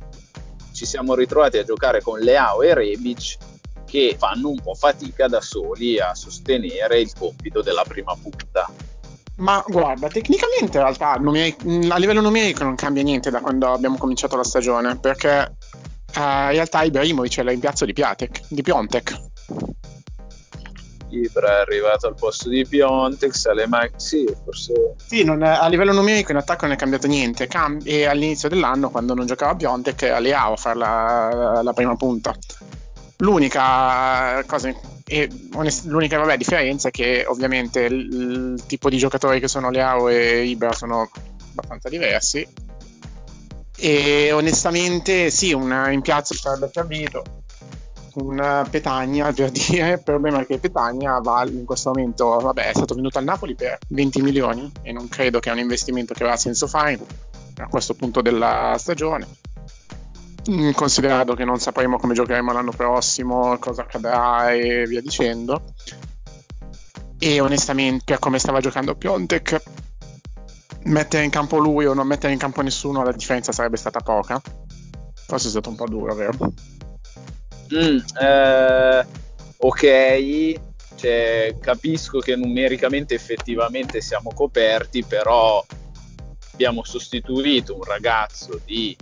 ci 0.73 0.85
siamo 0.85 1.13
ritrovati 1.13 1.57
a 1.57 1.63
giocare 1.63 2.01
con 2.01 2.19
Leao 2.19 2.61
e 2.61 2.73
Rebic 2.73 3.37
che 3.85 4.15
fanno 4.17 4.49
un 4.49 4.59
po' 4.61 4.75
fatica 4.75 5.27
da 5.27 5.41
soli 5.41 5.99
a 5.99 6.13
sostenere 6.13 6.99
il 6.99 7.11
compito 7.17 7.61
della 7.61 7.83
prima 7.83 8.15
punta. 8.15 8.69
Ma 9.37 9.63
guarda, 9.67 10.07
tecnicamente 10.07 10.77
in 10.77 10.83
realtà 10.83 11.11
a 11.11 11.97
livello 11.97 12.21
numerico 12.21 12.63
non 12.63 12.75
cambia 12.75 13.03
niente 13.03 13.29
da 13.29 13.39
quando 13.39 13.71
abbiamo 13.71 13.97
cominciato 13.97 14.35
la 14.35 14.43
stagione, 14.43 14.97
perché 14.97 15.57
uh, 16.15 16.19
in 16.19 16.51
realtà 16.51 16.81
Ibrahimovic 16.81 17.37
è 17.37 17.43
in 17.43 17.47
l'impiazzo 17.51 17.85
di, 17.85 17.93
Piatek, 17.93 18.41
di 18.47 18.61
Piontek. 18.63 19.25
Ibra 21.09 21.57
è 21.57 21.61
arrivato 21.61 22.07
al 22.07 22.15
posto 22.15 22.49
di 22.49 22.65
Piontek, 22.65 23.35
sale 23.35 23.65
Mike, 23.67 23.93
sì, 23.97 24.27
forse... 24.43 24.95
Sì, 25.05 25.23
è, 25.43 25.47
a 25.47 25.67
livello 25.67 25.93
numerico 25.93 26.31
in 26.31 26.37
attacco 26.37 26.65
non 26.65 26.73
è 26.73 26.77
cambiato 26.77 27.05
niente, 27.07 27.45
Cam- 27.47 27.79
e 27.83 28.05
all'inizio 28.05 28.49
dell'anno 28.49 28.89
quando 28.89 29.13
non 29.13 29.27
giocava 29.27 29.55
Piontek 29.55 30.01
era 30.01 30.19
Leao 30.19 30.53
a 30.53 30.57
fare 30.57 30.77
la, 30.77 31.61
la 31.63 31.73
prima 31.73 31.95
punta. 31.95 32.35
L'unica 33.17 34.43
cosa 34.45 34.71
e 35.09 35.29
onest- 35.53 35.85
l'unica 35.85 36.17
vabbè, 36.17 36.35
differenza 36.35 36.89
è 36.89 36.91
che 36.91 37.23
ovviamente 37.25 37.79
il, 37.81 37.95
il, 37.95 38.63
tipo 38.67 38.89
di 38.89 38.97
giocatori 38.97 39.39
che 39.39 39.47
sono 39.47 39.71
Leao 39.71 40.09
e 40.09 40.43
Ibra 40.43 40.73
sono 40.73 41.09
abbastanza 41.51 41.87
diversi. 41.87 42.45
E 43.79 44.31
onestamente, 44.33 45.29
sì, 45.29 45.53
un 45.53 45.87
impiazzo 45.91 46.33
sarebbe 46.33 46.69
servito. 46.73 47.23
Una 48.15 48.67
Petagna 48.69 49.31
per 49.31 49.49
dire. 49.51 49.91
Il 49.91 50.03
problema 50.03 50.41
è 50.41 50.45
che 50.45 50.57
Petagna 50.57 51.19
va 51.19 51.45
in 51.47 51.63
questo 51.63 51.89
momento, 51.89 52.27
vabbè, 52.39 52.69
è 52.69 52.73
stato 52.73 52.93
venduto 52.93 53.17
al 53.17 53.23
Napoli 53.23 53.55
per 53.55 53.77
20 53.87 54.21
milioni 54.21 54.69
e 54.81 54.91
non 54.91 55.07
credo 55.07 55.39
che 55.39 55.49
è 55.49 55.53
un 55.53 55.59
investimento 55.59 56.13
che 56.13 56.23
avrà 56.23 56.35
senso 56.35 56.67
fare 56.67 56.99
a 57.59 57.67
questo 57.67 57.93
punto 57.93 58.21
della 58.21 58.75
stagione 58.77 59.25
considerato 60.73 61.33
che 61.33 61.43
non 61.43 61.59
sapremo 61.59 61.97
come 61.97 62.13
giocheremo 62.13 62.51
l'anno 62.51 62.71
prossimo, 62.71 63.57
cosa 63.59 63.81
accadrà 63.81 64.51
e 64.51 64.85
via 64.85 65.01
dicendo. 65.01 65.73
E 67.19 67.39
onestamente, 67.39 68.17
come 68.19 68.39
stava 68.39 68.59
giocando 68.59 68.95
Piontek, 68.95 69.61
mettere 70.83 71.23
in 71.23 71.29
campo 71.29 71.57
lui 71.57 71.85
o 71.85 71.93
non 71.93 72.07
mettere 72.07 72.33
in 72.33 72.39
campo 72.39 72.61
nessuno, 72.61 73.03
la 73.03 73.11
differenza 73.11 73.51
sarebbe 73.51 73.77
stata 73.77 73.99
poca. 73.99 74.41
Forse 75.13 75.47
è 75.47 75.49
stato 75.49 75.69
un 75.69 75.75
po' 75.75 75.87
duro, 75.87 76.15
vero? 76.15 76.53
Mm, 77.73 77.97
eh, 78.21 79.05
ok, 79.57 80.53
cioè, 80.95 81.55
capisco 81.59 82.19
che 82.19 82.35
numericamente 82.35 83.13
effettivamente 83.15 83.99
siamo 83.99 84.31
coperti, 84.33 85.03
però 85.03 85.63
abbiamo 86.53 86.83
sostituito 86.83 87.75
un 87.75 87.83
ragazzo 87.83 88.59
di 88.63 88.95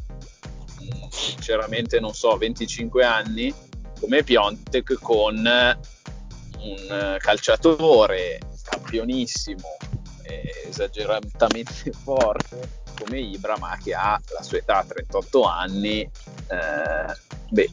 sinceramente 1.46 2.00
non 2.00 2.16
so, 2.16 2.36
25 2.38 3.06
anni 3.06 3.54
come 4.00 4.24
Piontek 4.24 4.96
con 5.00 5.36
un 5.38 7.18
calciatore 7.20 8.40
campionissimo, 8.64 9.78
esageratamente 10.68 11.92
forte 12.04 12.84
come 13.00 13.20
Ibra, 13.20 13.58
ma 13.60 13.78
che 13.82 13.94
ha 13.94 14.20
la 14.34 14.42
sua 14.42 14.58
età, 14.58 14.84
38 14.88 15.44
anni, 15.44 16.00
eh, 16.02 17.16
beh, 17.50 17.70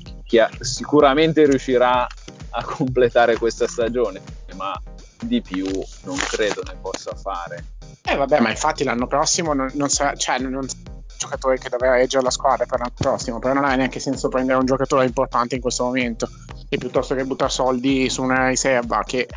sicuramente 0.61 1.47
riuscirà 1.47 2.07
a 2.51 2.65
completare 2.65 3.39
questa 3.39 3.67
stagione, 3.67 4.21
ma 4.57 4.79
di 5.23 5.41
più 5.41 5.65
non 6.03 6.17
credo 6.17 6.63
ne 6.67 6.77
possa 6.81 7.15
fare. 7.15 7.65
Eh 8.03 8.17
vabbè, 8.17 8.41
ma 8.41 8.51
infatti 8.51 8.85
l'anno 8.85 9.07
prossimo 9.07 9.55
non, 9.55 9.71
non 9.75 9.89
sarà, 9.89 10.15
cioè, 10.17 10.39
non, 10.41 10.67
giocatore 11.23 11.59
che 11.59 11.69
doveva 11.69 11.95
reggere 11.95 12.23
la 12.23 12.31
squadra 12.31 12.67
per 12.67 12.79
l'anno 12.79 12.93
prossimo, 12.95 13.39
però 13.39 13.55
non 13.55 13.65
ha 13.65 13.75
neanche 13.75 14.01
senso 14.01 14.29
prendere 14.29 14.59
un 14.59 14.67
giocatore 14.67 15.05
importante 15.07 15.55
in 15.55 15.61
questo 15.61 15.85
momento 15.85 16.29
e 16.69 16.79
piuttosto 16.79 17.15
che 17.15 17.25
buttare 17.25 17.51
soldi 17.51 18.09
su 18.09 18.23
una 18.23 18.49
riserva 18.49 19.03
che 19.05 19.29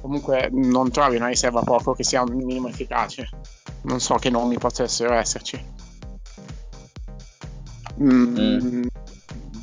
comunque 0.00 0.48
non 0.52 0.90
trovi 0.90 1.16
una 1.16 1.28
riserva 1.28 1.62
poco 1.62 1.92
che 1.92 2.04
sia 2.04 2.22
un 2.22 2.34
minimo 2.34 2.68
efficace. 2.68 3.28
Non 3.82 4.00
so 4.00 4.16
che 4.16 4.30
nomi 4.30 4.58
potessero 4.58 5.14
esserci. 5.14 5.86
Mm, 8.00 8.38
mm 8.38 8.87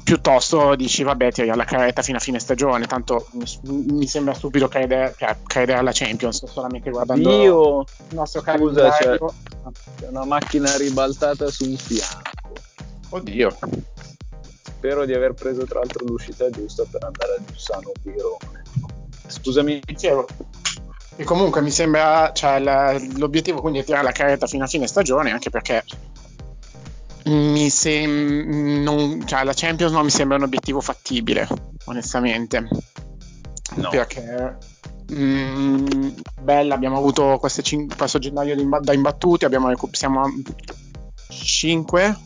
piuttosto 0.06 0.76
dici 0.76 1.02
vabbè 1.02 1.32
tiri 1.32 1.50
alla 1.50 1.64
carretta 1.64 2.04
fino 2.04 2.18
a 2.18 2.20
fine 2.20 2.38
stagione 2.38 2.86
tanto 2.86 3.28
mi 3.64 4.06
sembra 4.06 4.36
stupido 4.36 4.68
credere, 4.68 5.16
cioè, 5.18 5.36
credere 5.48 5.80
alla 5.80 5.90
Champions 5.92 6.46
solamente 6.46 6.92
guardando 6.92 7.30
Io, 7.42 7.80
il 8.10 8.16
nostro 8.16 8.42
scusa 8.42 8.92
c'è, 8.92 9.18
c'è 9.18 10.08
una 10.08 10.26
macchina 10.26 10.78
ribaltata 10.78 11.50
su 11.50 11.68
un 11.68 11.76
fianco. 11.76 12.54
Oddio. 13.10 13.58
Spero 14.62 15.06
di 15.06 15.14
aver 15.16 15.34
preso 15.34 15.66
tra 15.66 15.80
l'altro 15.80 16.06
l'uscita 16.06 16.52
giusta 16.52 16.84
per 16.90 17.04
andare 17.04 17.38
a 17.40 17.52
Giussano 17.52 17.92
Birone 18.04 18.62
scusami. 19.28 19.82
Dicevo 19.84 20.28
e 21.18 21.24
comunque 21.24 21.62
mi 21.62 21.72
sembra 21.72 22.32
cioè, 22.34 22.60
l'obiettivo 23.16 23.62
quindi 23.62 23.80
è 23.80 23.84
tirare 23.84 24.04
la 24.04 24.12
carretta 24.12 24.48
fino 24.48 24.66
a 24.66 24.68
fine 24.68 24.86
stagione 24.86 25.32
anche 25.32 25.50
perché 25.50 25.84
mi 27.26 27.70
sembra 27.70 29.26
cioè, 29.26 29.44
la 29.44 29.54
Champions 29.54 29.92
non 29.92 30.04
mi 30.04 30.10
sembra 30.10 30.38
un 30.38 30.44
obiettivo 30.44 30.82
fattibile 30.82 31.48
onestamente. 31.86 32.68
No. 33.76 33.90
perché 33.90 34.58
mh, 35.08 35.16
mm, 35.16 36.08
bella 36.42 36.76
abbiamo 36.76 36.98
avuto 36.98 37.42
cin- 37.62 37.90
questo 37.94 38.20
gennaio 38.20 38.54
imba- 38.54 38.80
da 38.80 38.94
imbattuti 38.94 39.44
abbiamo, 39.44 39.74
siamo 39.92 40.22
a 40.22 40.30
5 41.28 42.18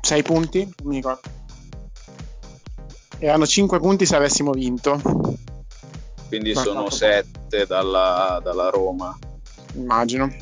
6 0.00 0.22
punti 0.22 0.74
mi 0.84 0.96
ricordo. 0.96 1.20
Erano 3.18 3.46
5 3.46 3.80
punti 3.80 4.06
se 4.06 4.16
avessimo 4.16 4.52
vinto. 4.52 5.00
Quindi 6.28 6.52
Ma 6.52 6.62
sono 6.62 6.90
7 6.90 7.66
dalla, 7.66 8.40
dalla 8.42 8.70
Roma. 8.70 9.16
Immagino. 9.74 10.34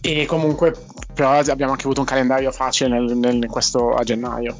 E 0.00 0.26
comunque 0.26 0.74
però 1.14 1.32
abbiamo 1.32 1.72
anche 1.72 1.84
avuto 1.84 2.00
un 2.00 2.06
calendario 2.06 2.50
facile 2.50 2.90
nel, 2.90 3.16
nel, 3.16 3.46
questo, 3.46 3.94
a 3.94 4.02
gennaio. 4.02 4.58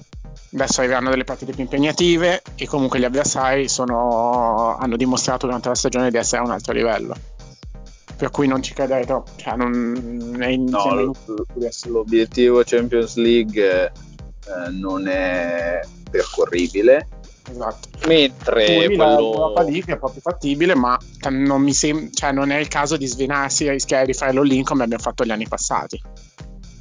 Adesso 0.54 0.80
arriveranno 0.80 1.10
delle 1.10 1.24
partite 1.24 1.52
più 1.52 1.62
impegnative 1.62 2.42
e 2.56 2.66
comunque 2.66 2.98
gli 2.98 3.04
avversari 3.04 3.68
sono, 3.68 4.76
hanno 4.76 4.96
dimostrato 4.96 5.46
durante 5.46 5.68
la 5.68 5.74
stagione 5.74 6.10
di 6.10 6.16
essere 6.18 6.42
a 6.42 6.44
un 6.44 6.50
altro 6.50 6.72
livello. 6.72 7.14
Per 8.16 8.30
cui 8.30 8.46
non 8.46 8.62
ci 8.62 8.74
crederei 8.74 9.06
troppo. 9.06 9.30
Cioè 9.36 9.56
non 9.56 10.36
è 10.40 10.54
no, 10.56 10.94
l- 10.94 11.70
l'obiettivo 11.86 12.62
Champions 12.64 13.16
League 13.16 13.86
eh, 13.86 14.70
non 14.70 15.08
è 15.08 15.80
percorribile 16.10 17.08
Esatto. 17.50 17.88
Mentre 18.06 18.86
quello... 18.86 19.04
l'Europa 19.04 19.62
League 19.62 19.94
è 19.94 19.98
proprio 19.98 20.20
fattibile, 20.20 20.74
ma 20.74 20.98
non, 21.30 21.62
mi 21.62 21.72
sem- 21.72 22.10
cioè 22.12 22.32
non 22.32 22.50
è 22.50 22.58
il 22.58 22.68
caso 22.68 22.96
di 22.96 23.06
svenarsi 23.06 23.66
e 23.66 23.72
rischiare 23.72 24.06
di 24.06 24.14
fare 24.14 24.32
l'all-in 24.32 24.64
come 24.64 24.84
abbiamo 24.84 25.02
fatto 25.02 25.24
gli 25.24 25.30
anni 25.30 25.48
passati. 25.48 26.00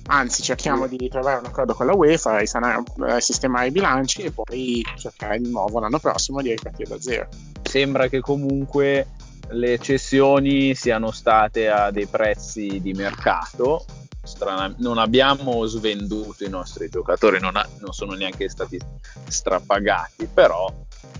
Anzi, 0.08 0.42
cerchiamo 0.42 0.88
di 0.88 1.08
trovare 1.10 1.40
un 1.40 1.46
accordo 1.46 1.74
con 1.74 1.86
la 1.86 1.96
UEFA, 1.96 2.40
risanare, 2.40 2.84
eh, 3.08 3.22
sistemare 3.22 3.68
i 3.68 3.72
bilanci 3.72 4.24
e 4.24 4.32
poi 4.32 4.84
cercare 4.98 5.40
di 5.40 5.50
nuovo 5.50 5.80
l'anno 5.80 6.00
prossimo 6.00 6.42
di 6.42 6.50
ripartire 6.50 6.90
da 6.90 7.00
zero. 7.00 7.28
Sembra 7.62 8.08
che 8.08 8.20
comunque 8.20 9.08
le 9.52 9.80
cessioni 9.80 10.76
siano 10.76 11.12
state 11.12 11.70
a 11.70 11.92
dei 11.92 12.08
prezzi 12.08 12.80
di 12.82 12.94
mercato 12.94 13.86
strana, 14.24 14.74
non 14.78 14.98
abbiamo 14.98 15.66
svenduto 15.66 16.44
i 16.44 16.50
nostri 16.50 16.90
giocatori, 16.90 17.40
non, 17.40 17.56
ha, 17.56 17.68
non 17.80 17.94
sono 17.94 18.14
neanche 18.14 18.50
stati 18.50 18.80
strapagati, 19.28 20.28
però 20.32 20.72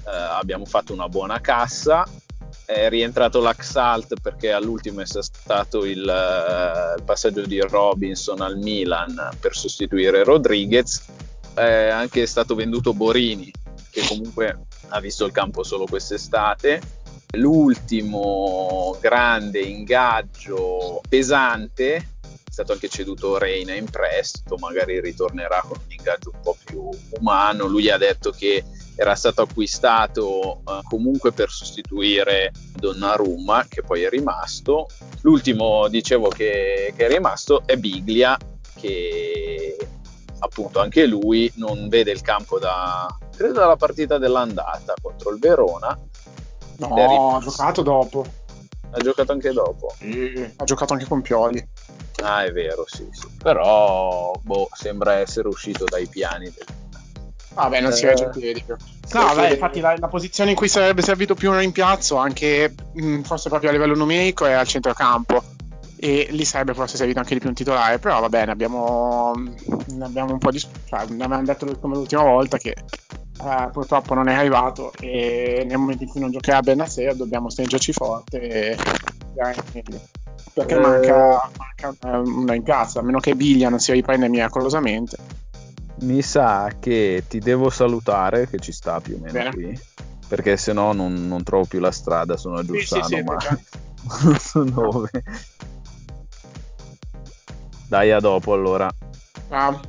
eh, 0.06 0.10
abbiamo 0.10 0.66
fatto 0.66 0.94
una 0.94 1.10
buona 1.10 1.42
cassa. 1.42 2.08
È 2.66 2.90
rientrato 2.90 3.42
l'Axalt 3.42 4.20
perché 4.22 4.52
all'ultimo 4.52 5.02
è 5.02 5.06
stato 5.06 5.84
il, 5.86 6.00
uh, 6.00 6.98
il 6.98 7.04
passaggio 7.04 7.46
di 7.46 7.60
Robinson 7.60 8.42
al 8.42 8.58
Milan 8.58 9.30
per 9.40 9.56
sostituire 9.56 10.24
Rodriguez. 10.24 11.04
È 11.54 11.88
anche 11.88 12.26
stato 12.26 12.56
venduto 12.56 12.94
Borini, 12.94 13.52
che 13.90 14.06
comunque 14.08 14.68
ha 14.90 15.00
visto 15.00 15.26
il 15.26 15.32
campo 15.32 15.64
solo 15.64 15.86
quest'estate. 15.86 16.82
L'ultimo 17.36 18.98
grande 19.02 19.60
ingaggio 19.60 21.02
pesante 21.08 22.20
è 22.52 22.54
stato 22.54 22.74
anche 22.74 22.90
ceduto 22.90 23.38
Reina 23.38 23.74
in 23.74 23.90
prestito, 23.90 24.58
magari 24.58 25.00
ritornerà 25.00 25.62
con 25.62 25.78
un 25.82 25.90
ingaggio 25.90 26.32
un 26.34 26.42
po' 26.42 26.58
più 26.62 26.90
umano. 27.20 27.66
Lui 27.66 27.90
ha 27.90 27.98
detto 27.98 28.32
che 28.32 28.66
era 28.98 29.16
stato 29.16 29.42
acquistato 29.42 30.62
eh, 30.68 30.82
comunque 30.84 31.32
per 31.32 31.50
sostituire 31.50 32.52
Donnarumma, 32.76 33.68
che 33.70 33.84
poi 33.84 34.04
è 34.04 34.10
rimasto. 34.10 34.88
L'ultimo, 35.22 35.88
dicevo, 35.88 36.28
che, 36.28 36.94
che 36.94 37.06
è 37.06 37.08
rimasto 37.08 37.64
è 37.66 37.78
Biglia, 37.78 38.38
che 38.76 39.78
appunto 40.40 40.82
anche 40.82 41.06
lui 41.06 41.50
non 41.56 41.88
vede 41.88 42.12
il 42.12 42.22
campo 42.22 42.60
da 42.60 43.08
credo 43.34 43.60
dalla 43.60 43.78
partita 43.78 44.18
dell'andata 44.18 44.94
contro 45.02 45.32
il 45.32 45.40
Verona. 45.40 45.98
No, 46.80 47.38
ha 47.38 47.40
giocato 47.40 47.82
dopo. 47.82 48.26
Ha 48.94 49.00
giocato 49.00 49.32
anche 49.32 49.54
dopo. 49.54 49.96
Mm. 50.04 50.44
Ha 50.58 50.64
giocato 50.66 50.92
anche 50.92 51.06
con 51.06 51.22
Pioli. 51.22 51.66
Ah, 52.24 52.44
è 52.44 52.52
vero, 52.52 52.86
sì, 52.88 53.08
sì. 53.12 53.28
Però 53.42 54.34
boh, 54.42 54.70
sembra 54.74 55.14
essere 55.14 55.48
uscito 55.48 55.86
dai 55.86 56.08
piani 56.08 56.46
del... 56.46 56.66
Vabbè, 57.54 57.82
non 57.82 57.92
eh, 57.92 57.96
si 57.96 58.06
regge 58.06 58.30
piedi. 58.30 58.64
No, 59.14 59.34
beh, 59.36 59.54
infatti 59.54 59.80
la, 59.80 59.96
la, 59.98 60.08
posizione 60.08 60.52
in 60.52 60.56
cui 60.56 60.70
sarebbe 60.70 61.02
servito 61.02 61.36
più 61.36 61.52
un 61.52 61.60
rimpiazzo, 61.60 62.16
anche 62.16 62.74
mh, 62.94 63.06
mm, 63.06 63.22
forse 63.24 63.50
proprio 63.50 63.70
a 63.70 63.74
livello 63.74 63.96
numerico, 63.96 64.46
è 64.46 64.54
al 64.54 64.68
centrocampo. 64.68 65.44
E 65.98 66.28
lì 66.32 66.46
sarebbe 66.46 66.74
forse 66.74 66.98
servito 66.98 67.20
anche 67.20 67.34
di 67.34 67.40
più 67.40 67.50
un 67.50 67.56
titolare, 67.56 68.00
però 68.00 68.20
va 68.20 68.30
bene, 68.30 68.52
abbiamo, 68.52 69.34
ne 69.36 70.06
abbiamo 70.06 70.32
un 70.34 70.40
po' 70.40 70.50
di... 70.50 70.60
Cioè, 70.60 71.06
ne 71.10 71.24
avevamo 71.24 71.44
detto 71.44 71.78
come 71.80 71.96
l'ultima 71.96 72.24
volta 72.24 72.58
che 72.58 72.74
eh, 73.44 73.70
purtroppo 73.72 74.14
non 74.14 74.28
è 74.28 74.34
arrivato 74.34 74.94
e 75.00 75.64
nel 75.68 75.78
momento 75.78 76.04
in 76.04 76.10
cui 76.10 76.20
non 76.20 76.32
giocherà 76.32 76.62
Benasser 76.62 77.16
dobbiamo 77.16 77.50
stringerci 77.50 77.92
forte 77.92 78.40
e 78.40 78.78
perché 80.54 80.76
eh... 80.76 80.80
manca, 80.80 81.50
manca 81.58 82.20
una 82.20 82.56
in 82.56 82.64
piazza 82.64 83.00
a 83.00 83.04
meno 83.04 83.20
che 83.20 83.36
Biglia 83.36 83.70
non 83.70 83.80
si 83.80 83.92
riprende 83.92 84.28
miracolosamente 84.28 85.40
mi 86.02 86.22
sa 86.22 86.72
che 86.80 87.24
ti 87.28 87.40
devo 87.40 87.70
salutare 87.70 88.48
che 88.48 88.60
ci 88.60 88.72
sta 88.72 89.00
più 89.00 89.16
o 89.16 89.20
meno 89.20 89.32
Bene. 89.32 89.52
qui. 89.52 89.80
Perché 90.28 90.56
se 90.56 90.72
no 90.72 90.94
non, 90.94 91.28
non, 91.28 91.44
trovo 91.44 91.66
più 91.66 91.80
la 91.80 91.92
strada 91.92 92.38
sono 92.38 92.58
a 92.58 92.64
Giussano 92.64 93.04
sì, 93.04 93.16
sì, 93.16 93.18
sì, 93.18 93.24
ma 93.24 93.38
non 94.24 94.40
so 94.40 94.64
dove. 94.64 95.10
Dai 97.88 98.12
a 98.12 98.20
dopo 98.20 98.54
allora. 98.54 98.90
Ah. 99.50 99.80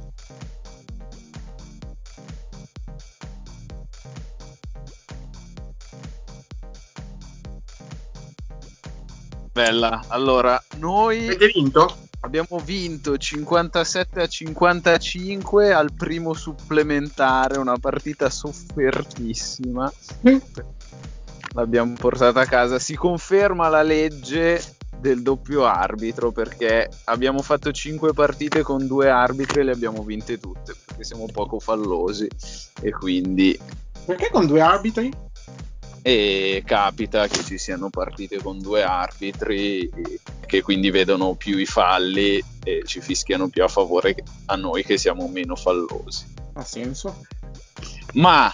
Bella, 9.53 10.05
allora 10.09 10.63
noi 10.79 11.27
avete 11.27 11.51
vinto? 11.55 11.99
Abbiamo 12.21 12.59
vinto 12.65 13.19
57 13.19 14.23
a 14.23 14.27
55 14.27 15.73
al 15.75 15.93
primo 15.93 16.33
supplementare, 16.33 17.59
una 17.59 17.77
partita 17.77 18.31
soffertissima. 18.31 19.93
L'abbiamo 21.55 21.95
portata 21.99 22.41
a 22.41 22.47
casa. 22.47 22.79
Si 22.79 22.95
conferma 22.95 23.69
la 23.69 23.83
legge 23.83 24.63
del 24.99 25.21
doppio 25.21 25.65
arbitro 25.65 26.31
perché 26.31 26.89
abbiamo 27.05 27.43
fatto 27.43 27.73
5 27.73 28.13
partite 28.13 28.63
con 28.63 28.87
due 28.87 29.11
arbitri 29.11 29.61
e 29.61 29.65
le 29.65 29.73
abbiamo 29.73 30.05
vinte 30.05 30.39
tutte 30.39 30.75
perché 30.87 31.03
siamo 31.03 31.27
poco 31.27 31.59
fallosi 31.59 32.29
e 32.81 32.93
quindi 32.93 33.59
perché 34.05 34.31
con 34.31 34.47
due 34.47 34.61
arbitri? 34.61 35.13
E 36.03 36.63
capita 36.67 37.29
che 37.29 37.45
ci 37.45 37.59
siano 37.59 37.89
partite 37.89 38.43
con 38.43 38.59
due 38.59 38.83
arbitri 38.83 39.89
che 40.45 40.61
quindi 40.61 40.91
vedono 40.91 41.35
più 41.35 41.57
i 41.59 41.65
falli 41.65 42.43
e 42.65 42.83
ci 42.85 43.01
fischiano 43.01 43.49
più 43.49 43.63
a 43.63 43.69
favore 43.69 44.17
a 44.47 44.57
noi 44.57 44.85
che 44.85 44.99
siamo 44.99 45.29
meno 45.29 45.55
fallosi. 45.55 46.27
Ha 46.55 46.65
senso? 46.65 47.25
Ma, 48.15 48.53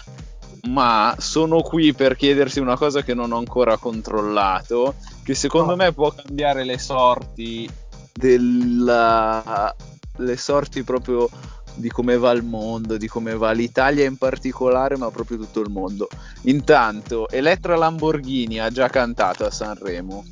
ma 0.67 1.15
sono 1.17 1.61
qui 1.61 1.93
per 1.93 2.15
chiedersi 2.15 2.59
una 2.59 2.77
cosa 2.77 3.01
che 3.01 3.13
non 3.13 3.31
ho 3.31 3.37
ancora 3.37 3.77
controllato, 3.77 4.95
che 5.23 5.33
secondo 5.33 5.73
oh. 5.73 5.75
me 5.75 5.91
può 5.91 6.11
cambiare 6.11 6.63
le 6.63 6.77
sorti 6.77 7.69
della, 8.13 9.75
le 10.17 10.37
sorti 10.37 10.83
proprio 10.83 11.29
di 11.75 11.89
come 11.89 12.17
va 12.17 12.31
il 12.31 12.43
mondo, 12.43 12.97
di 12.97 13.07
come 13.07 13.35
va 13.35 13.51
l'Italia 13.51 14.05
in 14.05 14.17
particolare, 14.17 14.97
ma 14.97 15.09
proprio 15.11 15.37
tutto 15.37 15.61
il 15.61 15.69
mondo. 15.69 16.07
Intanto, 16.43 17.29
Elettra 17.29 17.75
Lamborghini 17.75 18.59
ha 18.59 18.69
già 18.69 18.87
cantato 18.89 19.45
a 19.45 19.51
Sanremo. 19.51 20.25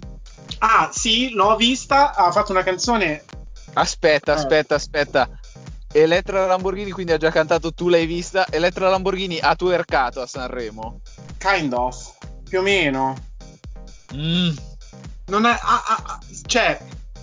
Ah, 0.59 0.89
sì, 0.91 1.31
l'ho 1.31 1.55
vista, 1.55 2.15
ha 2.15 2.31
fatto 2.31 2.51
una 2.51 2.63
canzone. 2.63 3.23
Aspetta, 3.73 4.33
eh. 4.33 4.35
aspetta, 4.35 4.75
aspetta. 4.75 5.29
Elettra 5.91 6.45
Lamborghini 6.45 6.91
quindi 6.91 7.13
ha 7.13 7.17
già 7.17 7.31
cantato, 7.31 7.73
tu 7.73 7.89
l'hai 7.89 8.05
vista. 8.05 8.45
Elettra 8.49 8.89
Lamborghini 8.89 9.39
ha 9.39 9.55
twerkato 9.55 10.21
a 10.21 10.27
Sanremo. 10.27 11.01
Kind 11.37 11.73
of, 11.73 12.17
più 12.47 12.59
o 12.59 12.61
meno. 12.61 13.15
Mm. 14.13 14.55
Non 15.27 15.45
è, 15.45 15.51
ah, 15.51 15.83
ah, 15.85 16.19
cioè, 16.45 16.79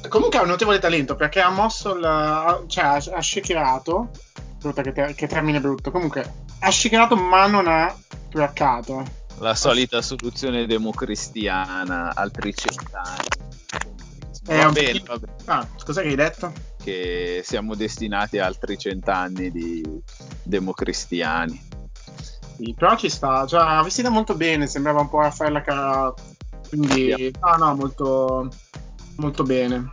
Comunque 0.08 0.38
ha 0.38 0.42
un 0.42 0.48
notevole 0.48 0.78
talento 0.78 1.16
perché 1.16 1.40
ha 1.40 1.50
mosso 1.50 1.94
il. 1.94 2.64
cioè 2.66 2.84
ha, 2.84 2.94
ha 2.94 3.22
shakerato. 3.22 4.10
Brutta 4.60 4.82
che, 4.82 4.92
ter- 4.92 5.14
che, 5.14 5.26
termine 5.26 5.60
brutto. 5.60 5.90
Comunque 5.90 6.32
ha 6.60 6.70
shakerato 6.70 7.16
ma 7.16 7.46
non 7.46 7.66
ha 7.68 7.94
traccato. 8.30 9.22
La 9.38 9.54
solita 9.54 10.00
soluzione 10.00 10.66
democristiana, 10.66 12.14
altri 12.14 12.54
cent'anni. 12.54 13.26
Eh, 14.46 14.56
va 14.56 14.70
bene, 14.70 15.02
va 15.04 15.18
bene. 15.18 15.34
Ah, 15.46 15.66
cos'è 15.84 16.02
che 16.02 16.08
hai 16.08 16.14
detto? 16.14 16.52
Che 16.82 17.40
siamo 17.42 17.74
destinati 17.74 18.38
a 18.38 18.46
altri 18.46 18.76
cent'anni 18.78 19.50
di 19.50 19.82
democristiani. 20.42 21.72
Sì, 22.56 22.74
però 22.76 22.96
ci 22.96 23.08
sta, 23.08 23.46
cioè, 23.46 23.62
ha 23.62 23.82
vestita 23.82 24.10
molto 24.10 24.34
bene, 24.34 24.66
sembrava 24.66 25.00
un 25.00 25.08
po' 25.08 25.20
Raffaella 25.20 25.62
Carrà. 25.62 26.14
Quindi, 26.68 27.06
yeah. 27.06 27.30
ah 27.40 27.56
no, 27.56 27.74
molto, 27.74 28.48
Molto 29.16 29.42
bene. 29.42 29.88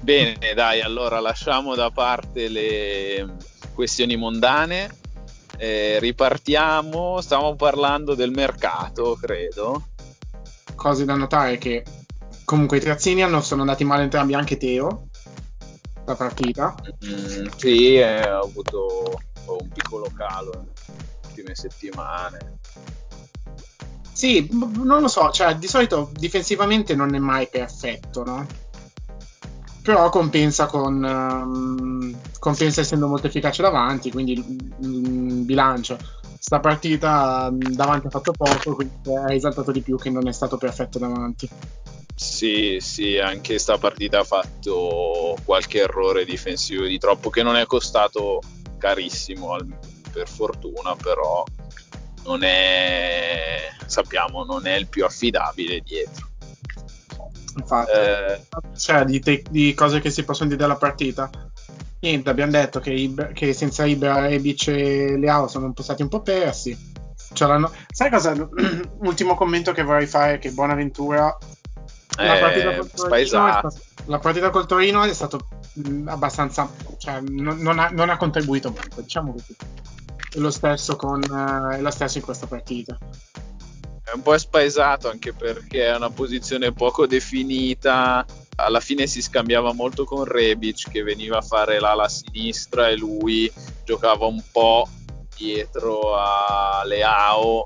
Bene, 0.00 0.54
dai, 0.54 0.80
allora 0.80 1.20
lasciamo 1.20 1.74
da 1.74 1.90
parte 1.90 2.48
le 2.48 3.36
questioni 3.74 4.16
mondane. 4.16 4.98
Eh, 5.58 5.98
ripartiamo, 5.98 7.20
stavamo 7.20 7.54
parlando 7.54 8.14
del 8.14 8.30
mercato, 8.30 9.18
credo. 9.20 9.88
Cose 10.74 11.04
da 11.04 11.14
notare 11.14 11.58
che 11.58 11.84
comunque 12.44 12.78
i 12.78 12.80
trazzini 12.80 13.22
hanno, 13.22 13.42
sono 13.42 13.60
andati 13.60 13.84
male 13.84 14.04
entrambi, 14.04 14.34
anche 14.34 14.56
Teo, 14.56 15.08
la 16.06 16.14
partita. 16.14 16.74
Mm, 17.04 17.46
sì, 17.56 17.96
eh, 17.96 18.30
ho 18.30 18.44
avuto 18.44 19.20
un 19.46 19.68
piccolo 19.68 20.10
calo 20.16 20.50
nelle 20.52 20.72
ultime 21.26 21.54
settimane. 21.54 22.59
Sì, 24.12 24.48
non 24.50 25.00
lo 25.00 25.08
so, 25.08 25.30
cioè 25.30 25.56
di 25.56 25.66
solito 25.66 26.10
difensivamente 26.12 26.94
non 26.94 27.14
è 27.14 27.18
mai 27.18 27.48
perfetto, 27.48 28.24
no? 28.24 28.46
Però 29.82 30.10
compensa 30.10 30.66
con 30.66 31.02
um, 31.02 32.14
compensa 32.38 32.82
essendo 32.82 33.06
molto 33.06 33.28
efficace 33.28 33.62
davanti, 33.62 34.10
quindi 34.10 34.34
um, 34.82 35.44
bilancio. 35.44 35.96
Sta 36.38 36.60
partita 36.60 37.50
davanti 37.52 38.06
ha 38.06 38.10
fatto 38.10 38.32
poco, 38.32 38.74
quindi 38.74 39.14
ha 39.14 39.26
risaltato 39.26 39.72
di 39.72 39.80
più 39.80 39.96
che 39.96 40.10
non 40.10 40.28
è 40.28 40.32
stato 40.32 40.56
perfetto 40.56 40.98
davanti. 40.98 41.48
Sì, 42.14 42.76
sì, 42.80 43.16
anche 43.18 43.58
sta 43.58 43.78
partita 43.78 44.18
ha 44.20 44.24
fatto 44.24 45.36
qualche 45.44 45.80
errore 45.80 46.26
difensivo 46.26 46.84
di 46.84 46.98
troppo 46.98 47.30
che 47.30 47.42
non 47.42 47.56
è 47.56 47.64
costato 47.64 48.40
carissimo 48.76 49.56
per 50.12 50.28
fortuna, 50.28 50.94
però 50.96 51.42
non 52.24 52.42
è, 52.42 53.70
sappiamo, 53.86 54.44
non 54.44 54.66
è 54.66 54.74
il 54.74 54.88
più 54.88 55.04
affidabile 55.04 55.80
dietro. 55.80 56.28
Infatti, 57.56 57.90
eh, 57.90 58.40
cioè 58.76 59.04
di, 59.04 59.20
te- 59.20 59.44
di, 59.50 59.74
cose 59.74 60.00
che 60.00 60.10
si 60.10 60.24
possono 60.24 60.48
dire 60.48 60.60
della 60.60 60.76
partita. 60.76 61.30
Niente, 62.00 62.30
abbiamo 62.30 62.52
detto 62.52 62.80
che, 62.80 62.92
Ibra, 62.92 63.28
che 63.28 63.52
senza 63.52 63.84
Ibra, 63.84 64.26
Rebic 64.26 64.68
e 64.68 65.18
Leao 65.18 65.48
sono 65.48 65.72
stati 65.76 66.02
un 66.02 66.08
po' 66.08 66.22
persi. 66.22 66.76
Cioè, 67.32 67.60
Sai 67.92 68.10
cosa? 68.10 68.32
Ultimo 69.00 69.34
commento 69.34 69.72
che 69.72 69.82
vorrei 69.82 70.06
fare: 70.06 70.38
che 70.38 70.52
Buonaventura. 70.52 71.36
La 72.16 72.36
eh, 72.36 72.40
partita, 72.40 72.76
col 72.76 72.90
Torino, 72.90 73.70
la 74.06 74.18
partita 74.18 74.50
col 74.50 74.66
Torino 74.66 75.02
è 75.04 75.12
stato 75.12 75.48
mh, 75.74 76.08
abbastanza. 76.08 76.70
Cioè, 76.98 77.20
non, 77.20 77.58
non, 77.58 77.78
ha, 77.78 77.88
non 77.90 78.10
ha 78.10 78.16
contribuito 78.16 78.70
molto, 78.70 79.00
diciamo 79.00 79.32
così 79.32 79.56
lo 80.34 80.50
stesso, 80.50 80.96
con, 80.96 81.22
eh, 81.22 81.80
lo 81.80 81.90
stesso 81.90 82.18
in 82.18 82.24
questa 82.24 82.46
partita. 82.46 82.98
È 84.02 84.14
un 84.14 84.22
po' 84.22 84.36
spaesato 84.38 85.08
anche 85.08 85.32
perché 85.32 85.86
è 85.86 85.94
una 85.94 86.10
posizione 86.10 86.72
poco 86.72 87.06
definita. 87.06 88.24
Alla 88.56 88.80
fine 88.80 89.06
si 89.06 89.22
scambiava 89.22 89.72
molto 89.72 90.04
con 90.04 90.24
Rebic 90.24 90.90
che 90.90 91.02
veniva 91.02 91.38
a 91.38 91.42
fare 91.42 91.78
l'ala 91.78 92.08
sinistra 92.08 92.88
e 92.88 92.96
lui 92.96 93.50
giocava 93.84 94.26
un 94.26 94.42
po' 94.50 94.88
dietro 95.36 96.16
a 96.16 96.82
Leao, 96.84 97.64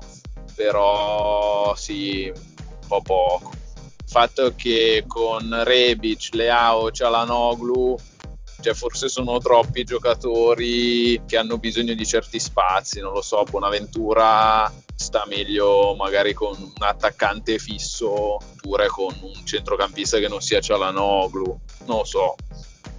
però 0.55 1.75
sì, 1.75 2.31
un 2.33 2.87
po' 2.87 3.01
poco. 3.01 3.51
Il 3.75 4.11
fatto 4.11 4.53
che 4.55 5.03
con 5.07 5.63
Rebic, 5.63 6.29
Leao, 6.33 6.91
Cialanoglu 6.91 7.97
cioè 8.65 8.73
forse 8.73 9.09
sono 9.09 9.37
troppi 9.37 9.83
giocatori 9.83 11.21
che 11.27 11.37
hanno 11.37 11.59
bisogno 11.59 11.93
di 11.93 12.03
certi 12.03 12.39
spazi, 12.39 12.99
non 12.99 13.13
lo 13.13 13.21
so, 13.21 13.43
Bonaventura 13.43 14.73
sta 14.95 15.23
meglio 15.27 15.93
magari 15.95 16.33
con 16.33 16.59
un 16.59 16.73
attaccante 16.79 17.59
fisso 17.59 18.09
oppure 18.37 18.87
con 18.87 19.15
un 19.21 19.45
centrocampista 19.45 20.17
che 20.17 20.27
non 20.27 20.41
sia 20.41 20.61
Cialanoglu, 20.61 21.59
non 21.85 21.97
lo 21.97 22.03
so. 22.05 22.35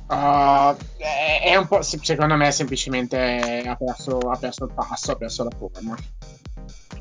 Uh, 0.07 0.76
è 0.98 1.57
un 1.57 1.66
po', 1.66 1.83
secondo 1.83 2.37
me, 2.37 2.52
semplicemente 2.52 3.64
ha 3.66 3.74
perso, 3.74 4.18
ha 4.18 4.37
perso 4.37 4.66
il 4.66 4.72
passo, 4.72 5.11
ha 5.11 5.16
perso 5.16 5.42
la 5.42 5.50
forma. 5.59 5.96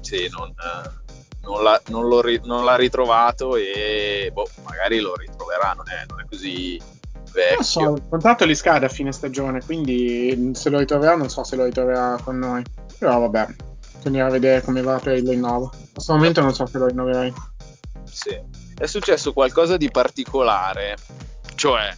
Sì, 0.02 0.28
non, 0.32 0.52
non, 1.42 1.62
l'ha, 1.62 1.80
non, 1.90 2.10
non 2.46 2.66
l'ha, 2.66 2.76
ritrovato 2.76 3.58
e 3.58 4.32
boh, 4.34 4.50
magari 4.64 5.00
lo 5.02 5.14
ritroverà, 5.16 5.74
non 5.74 5.88
è, 5.88 6.04
non 6.08 6.22
è 6.22 6.26
così 6.28 6.82
vecchio. 7.36 7.56
Non 7.56 7.64
so, 7.64 7.94
il 7.96 8.04
contratto 8.10 8.46
gli 8.46 8.56
scade 8.56 8.86
a 8.86 8.90
fine 8.90 9.12
stagione, 9.12 9.62
quindi 9.64 10.52
se 10.54 10.70
lo 10.70 10.80
ritroverà 10.80 11.16
non 11.16 11.30
so 11.30 11.44
se 11.44 11.56
lo 11.56 11.66
ritroverà 11.66 12.18
con 12.24 12.40
noi. 12.40 12.64
Però 12.98 13.20
vabbè, 13.20 13.48
bisognerà 13.98 14.30
vedere 14.30 14.62
come 14.62 14.82
va 14.82 14.98
per 14.98 15.18
il 15.18 15.28
rinnovo. 15.28 15.72
In 15.74 15.94
questo 15.94 16.14
momento 16.14 16.42
non 16.42 16.54
so 16.54 16.66
se 16.66 16.78
lo 16.78 16.88
rinnoverai. 16.88 17.34
Sì, 18.04 18.40
è 18.78 18.86
successo 18.86 19.34
qualcosa 19.34 19.78
di 19.78 19.92
particolare, 19.92 20.96
cioè 21.56 21.94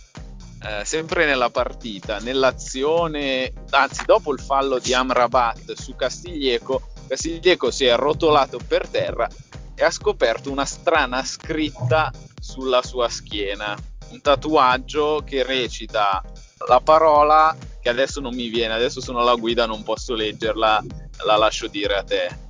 eh, 0.63 0.83
sempre 0.83 1.25
nella 1.25 1.49
partita, 1.49 2.17
nell'azione, 2.19 3.53
anzi 3.69 4.03
dopo 4.05 4.33
il 4.33 4.39
fallo 4.39 4.79
di 4.79 4.93
Amrabat 4.93 5.73
su 5.73 5.95
Castiglieco, 5.95 6.81
Castiglieco 7.07 7.69
si 7.71 7.85
è 7.85 7.95
rotolato 7.95 8.59
per 8.67 8.87
terra 8.87 9.27
e 9.75 9.83
ha 9.83 9.91
scoperto 9.91 10.51
una 10.51 10.65
strana 10.65 11.23
scritta 11.23 12.11
sulla 12.39 12.81
sua 12.81 13.07
schiena, 13.07 13.77
un 14.09 14.21
tatuaggio 14.21 15.23
che 15.25 15.43
recita 15.43 16.23
la 16.67 16.79
parola 16.79 17.55
che 17.81 17.89
adesso 17.89 18.19
non 18.19 18.35
mi 18.35 18.49
viene, 18.49 18.73
adesso 18.73 19.01
sono 19.01 19.19
alla 19.19 19.35
guida, 19.35 19.65
non 19.65 19.83
posso 19.83 20.13
leggerla, 20.13 20.83
la 21.25 21.37
lascio 21.37 21.67
dire 21.67 21.95
a 21.95 22.03
te. 22.03 22.45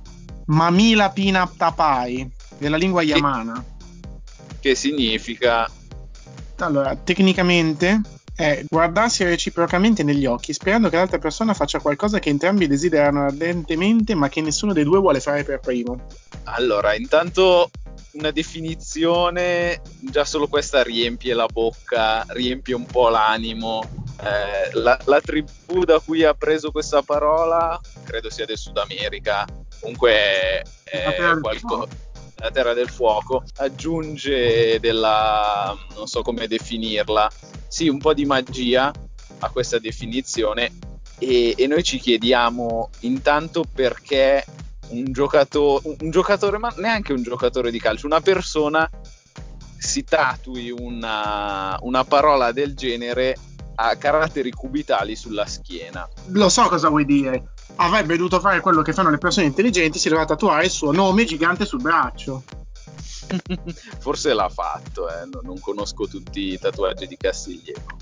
Mamila 0.46 1.10
Pina 1.10 1.50
Tapai, 1.54 2.28
della 2.56 2.76
lingua 2.76 3.02
yamana. 3.02 3.64
Che 4.60 4.74
significa 4.74 5.70
allora, 6.64 6.96
tecnicamente 6.96 8.00
è 8.34 8.64
guardarsi 8.68 9.24
reciprocamente 9.24 10.02
negli 10.02 10.26
occhi, 10.26 10.52
sperando 10.52 10.88
che 10.88 10.96
l'altra 10.96 11.18
persona 11.18 11.54
faccia 11.54 11.80
qualcosa 11.80 12.18
che 12.18 12.30
entrambi 12.30 12.66
desiderano 12.66 13.24
ardentemente, 13.24 14.14
ma 14.14 14.28
che 14.28 14.40
nessuno 14.40 14.72
dei 14.72 14.84
due 14.84 14.98
vuole 14.98 15.20
fare 15.20 15.44
per 15.44 15.60
primo. 15.60 16.06
Allora, 16.44 16.94
intanto 16.94 17.70
una 18.18 18.30
definizione, 18.30 19.80
già 20.10 20.24
solo 20.24 20.48
questa 20.48 20.82
riempie 20.82 21.34
la 21.34 21.46
bocca, 21.46 22.24
riempie 22.28 22.74
un 22.74 22.86
po' 22.86 23.08
l'animo. 23.08 23.82
Eh, 24.20 24.74
la, 24.74 24.98
la, 25.04 25.20
tribù 25.20 25.84
da 25.84 26.00
cui 26.00 26.24
ha 26.24 26.34
preso 26.34 26.72
questa 26.72 27.02
parola 27.02 27.78
credo 28.02 28.28
sia 28.30 28.46
del 28.46 28.58
Sud 28.58 28.76
America, 28.76 29.46
comunque 29.78 30.64
è 30.82 31.38
qualcosa 31.40 31.86
la 32.40 32.50
Terra 32.50 32.72
del 32.72 32.88
Fuoco, 32.88 33.44
aggiunge 33.56 34.78
della, 34.80 35.76
non 35.94 36.06
so 36.06 36.22
come 36.22 36.46
definirla, 36.46 37.30
sì, 37.66 37.88
un 37.88 37.98
po' 37.98 38.14
di 38.14 38.24
magia 38.24 38.92
a 39.40 39.50
questa 39.50 39.78
definizione. 39.78 40.72
E, 41.18 41.54
e 41.56 41.66
noi 41.66 41.82
ci 41.82 41.98
chiediamo 41.98 42.90
intanto 43.00 43.64
perché 43.72 44.44
un 44.90 45.04
giocatore, 45.12 45.96
un 46.00 46.10
giocatore, 46.10 46.58
ma 46.58 46.72
neanche 46.76 47.12
un 47.12 47.22
giocatore 47.22 47.70
di 47.70 47.78
calcio, 47.78 48.06
una 48.06 48.20
persona 48.20 48.88
si 49.78 50.04
tatui 50.04 50.70
una, 50.70 51.78
una 51.82 52.04
parola 52.04 52.52
del 52.52 52.74
genere 52.74 53.36
a 53.76 53.96
caratteri 53.96 54.50
cubitali 54.50 55.14
sulla 55.14 55.46
schiena. 55.46 56.08
Lo 56.28 56.48
so 56.48 56.66
cosa 56.68 56.88
vuoi 56.88 57.04
dire 57.04 57.52
avrebbe 57.76 58.16
dovuto 58.16 58.40
fare 58.40 58.60
quello 58.60 58.82
che 58.82 58.92
fanno 58.92 59.10
le 59.10 59.18
persone 59.18 59.46
intelligenti, 59.46 59.98
si 59.98 60.08
doveva 60.08 60.26
tatuare 60.26 60.64
il 60.64 60.70
suo 60.70 60.92
nome 60.92 61.24
gigante 61.24 61.64
sul 61.64 61.82
braccio. 61.82 62.42
Forse 63.98 64.32
l'ha 64.32 64.48
fatto, 64.48 65.08
eh. 65.08 65.26
non, 65.42 65.60
conosco 65.60 66.06
tutti 66.06 66.52
i 66.52 66.58
tatuaggi 66.58 67.06
di 67.06 67.16
Castiglieco. 67.16 67.96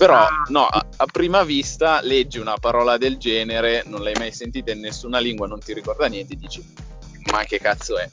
Però, 0.00 0.16
ah. 0.16 0.46
no, 0.48 0.64
a, 0.64 0.86
a, 0.96 1.04
prima 1.04 1.42
vista 1.42 2.00
leggi 2.00 2.38
una 2.38 2.56
parola 2.56 2.96
del 2.96 3.18
genere, 3.18 3.82
non 3.84 4.02
l'hai 4.02 4.14
mai 4.16 4.32
sentita 4.32 4.72
in 4.72 4.80
nessuna 4.80 5.18
lingua, 5.18 5.46
non 5.46 5.60
ti 5.60 5.74
ricorda 5.74 6.06
niente, 6.06 6.36
dici, 6.36 6.64
ma 7.30 7.44
che 7.44 7.58
cazzo 7.58 7.98
è? 7.98 8.08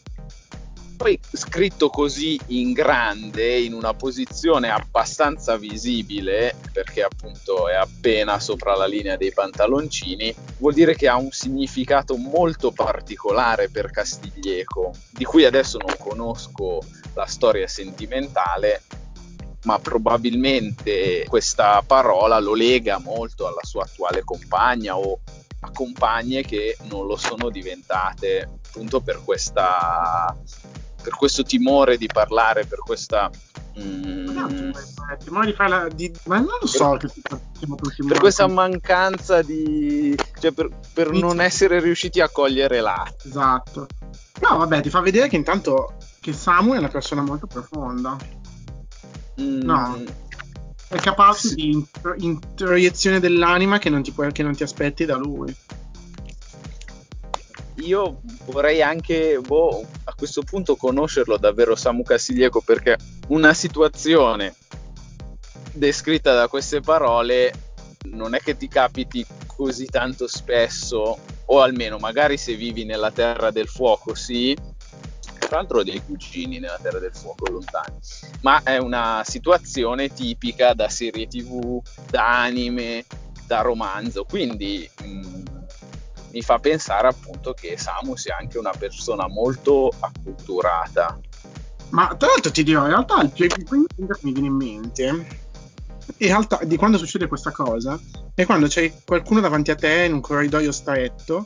Poi 0.97 1.17
scritto 1.31 1.87
così 1.87 2.37
in 2.47 2.73
grande, 2.73 3.59
in 3.59 3.71
una 3.71 3.93
posizione 3.93 4.69
abbastanza 4.69 5.55
visibile, 5.55 6.55
perché 6.73 7.03
appunto 7.03 7.69
è 7.69 7.75
appena 7.75 8.37
sopra 8.37 8.75
la 8.75 8.85
linea 8.85 9.15
dei 9.15 9.31
pantaloncini, 9.31 10.35
vuol 10.57 10.73
dire 10.73 10.93
che 10.93 11.07
ha 11.07 11.15
un 11.15 11.31
significato 11.31 12.17
molto 12.17 12.71
particolare 12.71 13.69
per 13.69 13.91
Castiglieco, 13.91 14.91
di 15.11 15.23
cui 15.23 15.45
adesso 15.45 15.77
non 15.77 15.95
conosco 15.97 16.81
la 17.13 17.27
storia 17.27 17.67
sentimentale, 17.67 18.81
ma 19.67 19.79
probabilmente 19.79 21.25
questa 21.27 21.83
parola 21.85 22.39
lo 22.39 22.53
lega 22.53 22.99
molto 22.99 23.47
alla 23.47 23.63
sua 23.63 23.83
attuale 23.83 24.23
compagna 24.23 24.97
o 24.97 25.19
a 25.59 25.71
compagne 25.71 26.43
che 26.43 26.77
non 26.83 27.05
lo 27.05 27.17
sono 27.17 27.49
diventate 27.49 28.49
appunto 28.69 29.01
per 29.01 29.19
questa 29.25 30.33
per 31.07 31.15
questo 31.15 31.43
timore 31.43 31.95
di 31.95 32.07
parlare, 32.07 32.65
per 32.65 32.79
questa... 32.79 33.29
Mm, 33.79 34.71
timore 35.23 35.45
di 35.45 35.53
farla... 35.53 35.87
Di, 35.87 36.11
ma 36.25 36.37
non 36.39 36.57
lo 36.59 36.67
so 36.67 36.97
per, 36.97 37.09
che 37.09 38.03
per 38.05 38.19
questa 38.19 38.45
mancanza 38.47 39.41
di... 39.41 40.13
cioè 40.37 40.51
per, 40.51 40.69
per 40.93 41.11
non 41.11 41.39
essere 41.39 41.79
riusciti 41.79 42.19
a 42.19 42.27
cogliere 42.27 42.81
l'arte. 42.81 43.29
Esatto. 43.29 43.87
No, 44.41 44.57
vabbè, 44.57 44.81
ti 44.81 44.89
fa 44.89 44.99
vedere 44.99 45.29
che 45.29 45.37
intanto 45.37 45.95
che 46.19 46.33
Samu 46.33 46.73
è 46.73 46.77
una 46.77 46.89
persona 46.89 47.21
molto 47.21 47.47
profonda. 47.47 48.17
Mm. 49.39 49.61
No, 49.61 50.03
è 50.87 50.97
capace 50.97 51.49
sì. 51.49 51.55
di 51.55 51.85
introiezione 52.17 53.19
dell'anima 53.19 53.77
che 53.77 53.89
non, 53.89 54.01
ti 54.01 54.11
puoi, 54.11 54.31
che 54.31 54.43
non 54.43 54.55
ti 54.55 54.63
aspetti 54.63 55.05
da 55.05 55.15
lui 55.15 55.55
io 57.81 58.21
vorrei 58.45 58.81
anche 58.81 59.39
boh, 59.39 59.85
a 60.05 60.13
questo 60.15 60.41
punto 60.41 60.75
conoscerlo 60.75 61.37
davvero 61.37 61.75
Samu 61.75 62.03
Castiglieco 62.03 62.61
perché 62.61 62.97
una 63.27 63.53
situazione 63.53 64.55
descritta 65.73 66.33
da 66.33 66.47
queste 66.47 66.81
parole 66.81 67.53
non 68.11 68.33
è 68.33 68.39
che 68.39 68.57
ti 68.57 68.67
capiti 68.67 69.25
così 69.45 69.85
tanto 69.85 70.27
spesso 70.27 71.17
o 71.45 71.61
almeno 71.61 71.97
magari 71.97 72.37
se 72.37 72.55
vivi 72.55 72.83
nella 72.83 73.11
terra 73.11 73.51
del 73.51 73.67
fuoco 73.67 74.15
sì 74.15 74.55
tra 75.47 75.57
l'altro 75.57 75.83
dei 75.83 76.01
cugini 76.03 76.59
nella 76.59 76.79
terra 76.81 76.99
del 76.99 77.13
fuoco 77.13 77.49
lontani 77.49 77.95
ma 78.41 78.61
è 78.63 78.77
una 78.77 79.23
situazione 79.25 80.13
tipica 80.13 80.73
da 80.73 80.89
serie 80.89 81.27
tv 81.27 81.81
da 82.09 82.43
anime 82.43 83.05
da 83.45 83.61
romanzo 83.61 84.25
quindi 84.25 84.89
mh, 85.01 85.07
mm, 85.07 85.45
mi 86.37 86.43
fa 86.43 86.59
pensare 86.59 87.07
appunto 87.07 87.53
che 87.53 87.77
Samu 87.77 88.15
sia 88.15 88.37
anche 88.37 88.59
una 88.59 88.73
persona 88.77 89.27
molto 89.27 89.91
acculturata. 89.99 91.19
Ma 91.89 92.15
tra 92.15 92.27
l'altro 92.27 92.51
ti 92.51 92.63
dirò, 92.63 92.81
in 92.81 92.89
realtà 92.89 93.21
il 93.21 93.31
più 93.31 93.45
equivalente 93.45 93.95
che 93.95 94.19
mi 94.21 94.31
viene 94.33 94.47
in 94.47 94.53
mente, 94.53 95.03
in 95.05 96.27
realtà 96.27 96.59
di 96.63 96.75
quando 96.75 96.97
succede 96.97 97.27
questa 97.27 97.51
cosa, 97.51 97.99
è 98.35 98.45
quando 98.45 98.67
c'è 98.67 98.91
qualcuno 99.05 99.39
davanti 99.39 99.71
a 99.71 99.75
te 99.75 100.03
in 100.03 100.13
un 100.13 100.21
corridoio 100.21 100.71
stretto 100.71 101.45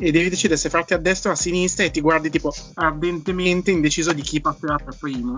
e 0.00 0.12
devi 0.12 0.28
decidere 0.28 0.58
se 0.58 0.70
farti 0.70 0.94
a 0.94 0.98
destra 0.98 1.30
o 1.30 1.32
a 1.32 1.36
sinistra 1.36 1.84
e 1.84 1.90
ti 1.90 2.00
guardi 2.00 2.30
tipo 2.30 2.54
ardentemente 2.74 3.72
indeciso 3.72 4.12
di 4.12 4.22
chi 4.22 4.40
passerà 4.40 4.76
per 4.76 4.96
primo. 4.96 5.36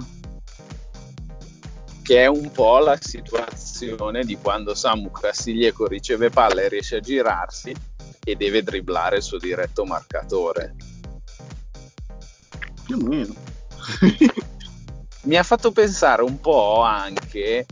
Che 2.03 2.23
è 2.23 2.27
un 2.27 2.51
po' 2.53 2.79
la 2.79 2.99
situazione 3.01 4.25
di 4.25 4.37
quando 4.37 4.75
Samu 4.75 5.11
Castiglieco 5.11 5.87
riceve 5.87 6.29
palla 6.29 6.63
e 6.63 6.69
riesce 6.69 6.97
a 6.97 7.01
girarsi 7.01 7.75
e 8.23 8.37
deve 8.37 8.63
dribblare 8.63 9.17
il 9.17 9.23
suo 9.23 9.39
diretto 9.39 9.87
marcatore. 9.87 10.75
Più 12.85 12.97
o 12.97 13.03
meno. 13.03 13.35
Mi 15.23 15.37
ha 15.37 15.43
fatto 15.43 15.71
pensare 15.71 16.23
un 16.23 16.39
po' 16.41 16.83
anche 16.83 17.67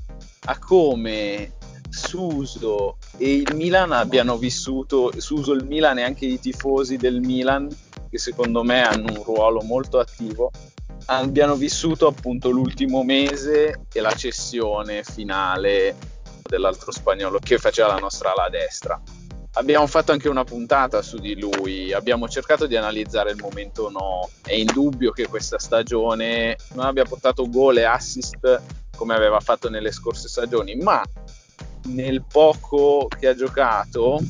a 0.45 0.59
come 0.59 1.53
Suso 1.91 2.98
e 3.19 3.35
il 3.35 3.55
Milan 3.55 3.93
abbiano 3.93 4.37
vissuto, 4.39 5.13
Suso, 5.17 5.53
il 5.53 5.65
Milan 5.65 5.99
e 5.99 6.05
anche 6.05 6.25
i 6.25 6.39
tifosi 6.39 6.97
del 6.97 7.21
Milan, 7.21 7.69
che 8.09 8.19
secondo 8.19 8.63
me 8.63 8.83
hanno 8.83 9.13
un 9.13 9.23
ruolo 9.23 9.61
molto 9.63 9.99
attivo, 9.99 10.51
abbiano 11.07 11.57
vissuto 11.57 12.07
appunto 12.07 12.49
l'ultimo 12.51 13.03
mese 13.03 13.87
e 13.93 14.01
la 14.01 14.13
cessione 14.13 15.03
finale 15.03 15.97
dell'altro 16.43 16.93
spagnolo 16.93 17.39
che 17.39 17.59
faceva 17.59 17.89
la 17.89 17.99
nostra 17.99 18.33
ala 18.33 18.49
destra 18.49 19.01
abbiamo 19.59 19.87
fatto 19.87 20.13
anche 20.13 20.29
una 20.29 20.45
puntata 20.45 21.03
su 21.03 21.19
di 21.19 21.39
lui, 21.39 21.93
abbiamo 21.93 22.29
cercato 22.29 22.67
di 22.67 22.77
analizzare 22.77 23.31
il 23.33 23.39
momento 23.41 23.91
no. 23.91 24.31
È 24.43 24.55
indubbio 24.55 25.11
che 25.11 25.27
questa 25.27 25.59
stagione 25.59 26.57
non 26.75 26.87
abbia 26.87 27.05
portato 27.05 27.49
gol 27.49 27.79
e 27.79 27.85
assist 27.85 28.63
come 28.97 29.15
aveva 29.15 29.41
fatto 29.41 29.69
nelle 29.69 29.93
scorse 29.93 30.29
stagioni, 30.29 30.77
ma 30.77 31.03
nel 31.87 32.25
poco 32.31 33.09
che 33.09 33.29
ha 33.29 33.35
giocato, 33.35 34.21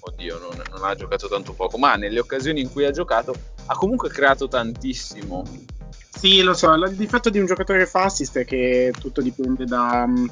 oddio, 0.00 0.38
non, 0.38 0.62
non, 0.70 0.84
ha 0.84 0.94
giocato 0.94 1.28
tanto 1.28 1.52
poco, 1.52 1.78
ma 1.78 1.94
nelle 1.94 2.20
occasioni 2.20 2.60
in 2.60 2.70
cui 2.70 2.84
ha 2.84 2.90
giocato 2.90 3.34
ha 3.66 3.74
comunque 3.76 4.08
creato 4.08 4.48
tantissimo. 4.48 5.44
Sì, 6.08 6.40
lo 6.42 6.54
so, 6.54 6.72
il 6.72 6.96
difetto 6.96 7.28
di 7.28 7.38
un 7.38 7.46
giocatore 7.46 7.80
che 7.80 7.86
fa 7.86 8.04
assist 8.04 8.38
è 8.38 8.44
che 8.44 8.92
tutto 8.98 9.20
dipende 9.20 9.64
da... 9.64 10.06
Mm, 10.06 10.26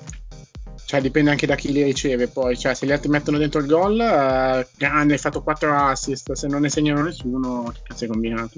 cioè 0.86 1.00
dipende 1.00 1.30
anche 1.30 1.46
da 1.46 1.54
chi 1.54 1.72
li 1.72 1.82
riceve 1.82 2.28
poi, 2.28 2.58
cioè 2.58 2.74
se 2.74 2.86
gli 2.86 2.92
altri 2.92 3.08
mettono 3.08 3.38
dentro 3.38 3.60
il 3.60 3.66
gol, 3.66 3.98
eh, 4.00 4.66
grande, 4.76 5.14
hai 5.14 5.18
fatto 5.18 5.42
4 5.42 5.74
assist, 5.74 6.32
se 6.32 6.46
non 6.46 6.60
ne 6.60 6.68
segnano 6.68 7.02
nessuno, 7.02 7.70
che 7.72 7.80
cazzo 7.84 8.04
hai 8.04 8.10
combinato? 8.10 8.52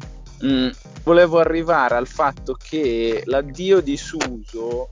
Mm, 0.45 0.69
volevo 1.05 1.38
arrivare 1.38 1.95
al 1.95 2.07
fatto 2.07 2.57
che 2.61 3.23
l'addio 3.27 3.81
di 3.81 3.97
Suso 3.97 4.90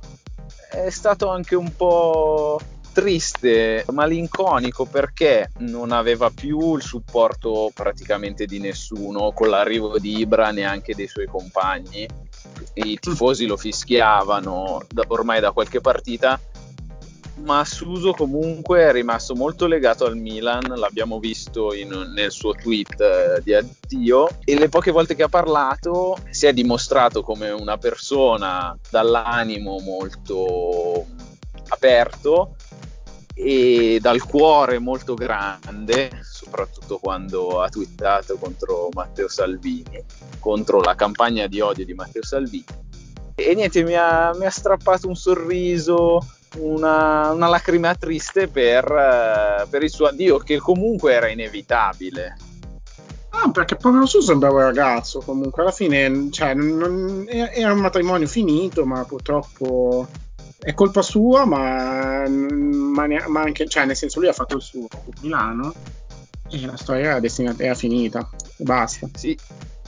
è 0.71 0.91
stato 0.91 1.29
anche 1.29 1.55
un 1.55 1.75
po' 1.75 2.61
triste, 2.95 3.85
malinconico 3.91 4.87
perché 4.87 5.51
non 5.59 5.91
aveva 5.91 6.31
più 6.31 6.77
il 6.77 6.83
supporto 6.83 7.71
praticamente 7.75 8.47
di 8.47 8.61
nessuno 8.61 9.33
con 9.33 9.49
l'arrivo 9.49 9.99
di 9.99 10.19
Ibra 10.19 10.53
neanche 10.53 10.95
dei 10.95 11.09
suoi 11.09 11.27
compagni. 11.27 12.09
I 12.75 12.99
tifosi 12.99 13.47
lo 13.47 13.57
fischiavano 13.57 14.87
ormai 15.09 15.41
da 15.41 15.51
qualche 15.51 15.81
partita 15.81 16.41
ma 17.43 17.65
Suso 17.65 18.13
comunque 18.13 18.83
è 18.83 18.93
rimasto 18.93 19.35
molto 19.35 19.67
legato 19.67 20.07
al 20.07 20.17
Milan, 20.17 20.63
l'abbiamo 20.77 21.19
visto 21.19 21.75
in, 21.75 22.13
nel 22.15 22.31
suo 22.31 22.53
tweet 22.53 23.01
eh, 23.01 23.43
di 23.43 23.53
addio 23.55 24.29
e 24.45 24.57
le 24.57 24.69
poche 24.69 24.93
volte 24.93 25.15
che 25.15 25.25
ha 25.25 25.29
parlato 25.29 26.17
si 26.31 26.47
è 26.47 26.53
dimostrato 26.53 27.23
come 27.23 27.51
una 27.51 27.77
persona 27.77 28.77
dall'animo 28.89 29.79
molto 29.81 31.07
aperto 31.69 32.55
e 33.35 33.99
dal 34.01 34.23
cuore 34.23 34.79
molto 34.79 35.15
grande, 35.15 36.21
soprattutto 36.23 36.99
quando 36.99 37.61
ha 37.61 37.69
twittato 37.69 38.37
contro 38.37 38.89
Matteo 38.93 39.29
Salvini, 39.29 40.03
contro 40.39 40.81
la 40.81 40.95
campagna 40.95 41.49
di 41.49 41.61
odio 41.61 41.85
di 41.85 41.95
Matteo 41.95 42.25
Salvini. 42.25 42.65
E 43.35 43.55
niente, 43.55 43.83
mi 43.83 43.97
ha, 43.97 44.33
mi 44.37 44.47
ha 44.47 44.51
strappato 44.51 45.09
un 45.09 45.17
sorriso, 45.17 46.25
una, 46.59 47.33
una 47.33 47.49
lacrima 47.49 47.93
triste 47.97 48.47
per, 48.47 48.85
uh, 48.85 49.69
per, 49.69 49.83
il 49.83 49.91
suo 49.91 50.07
addio, 50.07 50.39
che 50.39 50.59
comunque 50.59 51.13
era 51.13 51.29
inevitabile. 51.29 52.37
Ah, 53.31 53.51
perché 53.51 53.75
povero 53.75 54.07
Su 54.07 54.21
sembrava 54.21 54.59
un 54.59 54.65
ragazzo, 54.67 55.19
comunque 55.19 55.63
alla 55.63 55.73
fine 55.73 56.29
cioè, 56.31 56.55
non, 56.55 57.27
era 57.29 57.73
un 57.73 57.81
matrimonio 57.81 58.29
finito, 58.29 58.87
ma 58.87 59.05
purtroppo 59.05 60.07
è 60.59 60.75
colpa 60.75 61.03
sua, 61.03 61.45
ma, 61.45 62.27
ma, 62.29 63.07
ma, 63.29 63.41
anche, 63.41 63.69
cioè, 63.69 63.85
nel 63.85 63.97
senso 63.97 64.21
lui 64.21 64.29
ha 64.29 64.33
fatto 64.33 64.57
il 64.57 64.63
suo 64.63 64.87
Milano 65.21 65.75
e 66.51 66.67
la 66.67 66.77
storia 66.77 67.11
era, 67.11 67.21
destinata, 67.21 67.63
era 67.63 67.75
finita 67.75 68.29
e 68.57 68.65
basta. 68.65 69.09
Sì, 69.15 69.37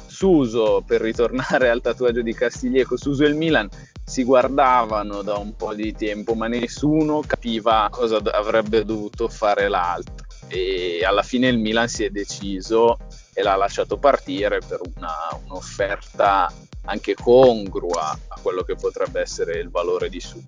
Suso, 0.07 0.83
per 0.87 1.01
ritornare 1.01 1.69
al 1.69 1.83
tatuaggio 1.83 2.23
di 2.23 2.33
Castiglieco, 2.33 2.97
Suso 2.97 3.25
e 3.25 3.29
il 3.29 3.37
Milan 3.37 3.69
si 4.05 4.25
guardavano 4.25 5.23
da 5.23 5.37
un 5.37 5.55
po' 5.57 5.75
di 5.75 5.93
tempo, 5.93 6.35
ma 6.35 6.47
nessuno 6.47 7.23
capiva 7.27 7.89
cosa 7.91 8.17
avrebbe 8.17 8.85
dovuto 8.85 9.29
fare 9.29 9.69
l'altro. 9.69 10.15
E 10.49 11.05
alla 11.05 11.23
fine 11.23 11.49
il 11.49 11.59
Milan 11.59 11.89
si 11.89 12.05
è 12.05 12.11
deciso 12.11 12.99
e 13.39 13.43
l'ha 13.43 13.55
lasciato 13.55 13.99
partire 13.99 14.61
per 14.67 14.81
una, 14.97 15.13
un'offerta 15.45 16.51
anche 16.87 17.13
congrua 17.13 18.19
a 18.29 18.41
quello 18.41 18.63
che 18.63 18.77
potrebbe 18.77 19.21
essere 19.21 19.59
il 19.59 19.69
valore 19.69 20.09
di 20.09 20.21
su. 20.21 20.43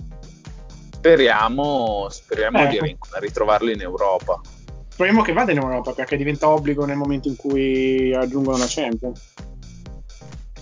Speriamo, 0.94 2.08
speriamo 2.08 2.66
di 2.66 2.96
ritrovarlo 3.20 3.70
in 3.70 3.82
Europa. 3.82 4.40
Speriamo 4.88 5.20
che 5.20 5.34
vada 5.34 5.52
in 5.52 5.58
Europa 5.58 5.92
perché 5.92 6.16
diventa 6.16 6.48
obbligo 6.48 6.86
nel 6.86 6.96
momento 6.96 7.28
in 7.28 7.36
cui 7.36 8.10
raggiungono 8.10 8.56
la 8.56 8.66
Champions. 8.66 9.34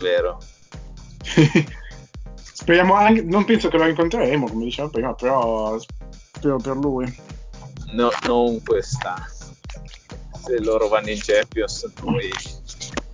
Vero. 0.01 0.41
Speriamo 2.35 2.95
anche, 2.95 3.23
non 3.23 3.45
penso 3.45 3.69
che 3.69 3.77
lo 3.77 3.87
incontreremo, 3.87 4.49
come 4.49 4.65
diceva 4.65 4.89
prima, 4.89 5.15
però 5.15 5.79
spero 5.79 6.57
per 6.57 6.75
lui. 6.75 7.07
No, 7.93 8.11
non 8.27 8.61
quest'anno. 8.65 9.36
Se 10.47 10.63
loro 10.63 10.87
vanno 10.87 11.11
in 11.11 11.19
Champions, 11.21 11.91
noi 12.05 12.31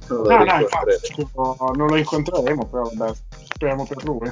non 0.08 0.22
lo, 0.22 0.28
no, 0.28 0.44
no, 0.44 0.60
infatti, 0.60 1.26
non 1.76 1.86
lo 1.86 1.96
incontreremo, 1.96 2.66
però 2.66 2.90
vabbè, 2.92 3.14
speriamo 3.54 3.86
per 3.86 4.04
lui. 4.04 4.30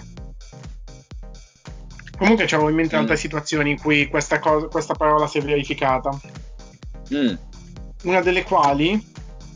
Comunque 2.18 2.44
c'avevo 2.44 2.68
in 2.68 2.74
mente 2.74 2.96
mm. 2.96 2.98
altre 2.98 3.16
situazioni 3.16 3.70
in 3.70 3.80
cui 3.80 4.06
questa, 4.08 4.38
cosa, 4.38 4.66
questa 4.66 4.92
parola 4.92 5.26
si 5.26 5.38
è 5.38 5.42
verificata. 5.42 6.10
Mm. 7.14 7.34
Una 8.02 8.20
delle 8.20 8.42
quali 8.42 9.02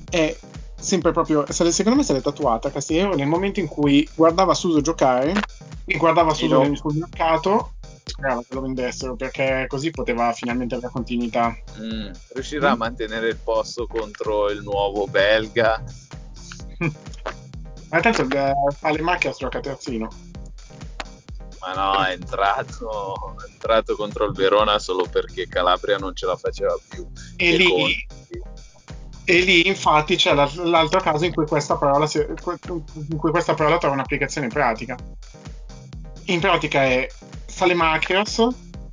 è 0.08 0.34
sempre 0.74 1.12
proprio, 1.12 1.44
secondo 1.50 1.98
me 1.98 2.02
si 2.02 2.12
è 2.12 2.20
tatuata 2.22 2.70
Castigliero 2.70 3.14
nel 3.14 3.26
momento 3.26 3.60
in 3.60 3.66
cui 3.66 4.08
guardava 4.14 4.54
Suso 4.54 4.80
giocare 4.80 5.34
e 5.84 5.96
guardava 5.98 6.32
Suso 6.32 6.74
sul 6.74 6.94
mercato 6.94 7.73
sperava 8.04 8.42
che 8.42 8.54
lo 8.54 8.60
vendessero 8.60 9.16
perché 9.16 9.64
così 9.66 9.90
poteva 9.90 10.32
finalmente 10.32 10.74
avere 10.74 10.92
continuità. 10.92 11.56
Mm, 11.78 12.10
riuscirà 12.34 12.70
mm. 12.70 12.72
a 12.72 12.76
mantenere 12.76 13.28
il 13.28 13.38
posto 13.42 13.86
contro 13.86 14.50
il 14.50 14.62
nuovo 14.62 15.06
belga. 15.06 15.82
Ma 17.90 18.00
tanto 18.00 18.26
fa 18.26 18.90
le 18.90 19.02
macchie 19.02 19.30
a 19.30 19.32
gioca 19.32 19.60
terzino. 19.60 20.08
Ma 21.60 21.72
no, 21.74 22.04
è 22.04 22.10
entrato, 22.10 23.36
è 23.46 23.50
entrato 23.50 23.96
contro 23.96 24.26
il 24.26 24.32
Verona 24.32 24.78
solo 24.78 25.06
perché 25.10 25.48
Calabria 25.48 25.96
non 25.96 26.14
ce 26.14 26.26
la 26.26 26.36
faceva 26.36 26.76
più. 26.88 27.06
E, 27.36 27.54
e 27.54 27.56
lì, 27.56 27.68
con... 27.70 27.90
E 29.26 29.40
lì 29.40 29.66
infatti 29.66 30.16
c'è 30.16 30.34
l'altro 30.34 31.00
caso 31.00 31.24
in 31.24 31.32
cui 31.32 31.46
questa 31.46 31.76
parola, 31.76 32.06
si, 32.06 32.18
in 32.18 33.16
cui 33.16 33.30
questa 33.30 33.54
parola 33.54 33.78
trova 33.78 33.94
un'applicazione 33.94 34.48
pratica. 34.48 34.96
In 36.26 36.40
pratica 36.40 36.82
è 36.84 37.08
Salemachios 37.54 38.48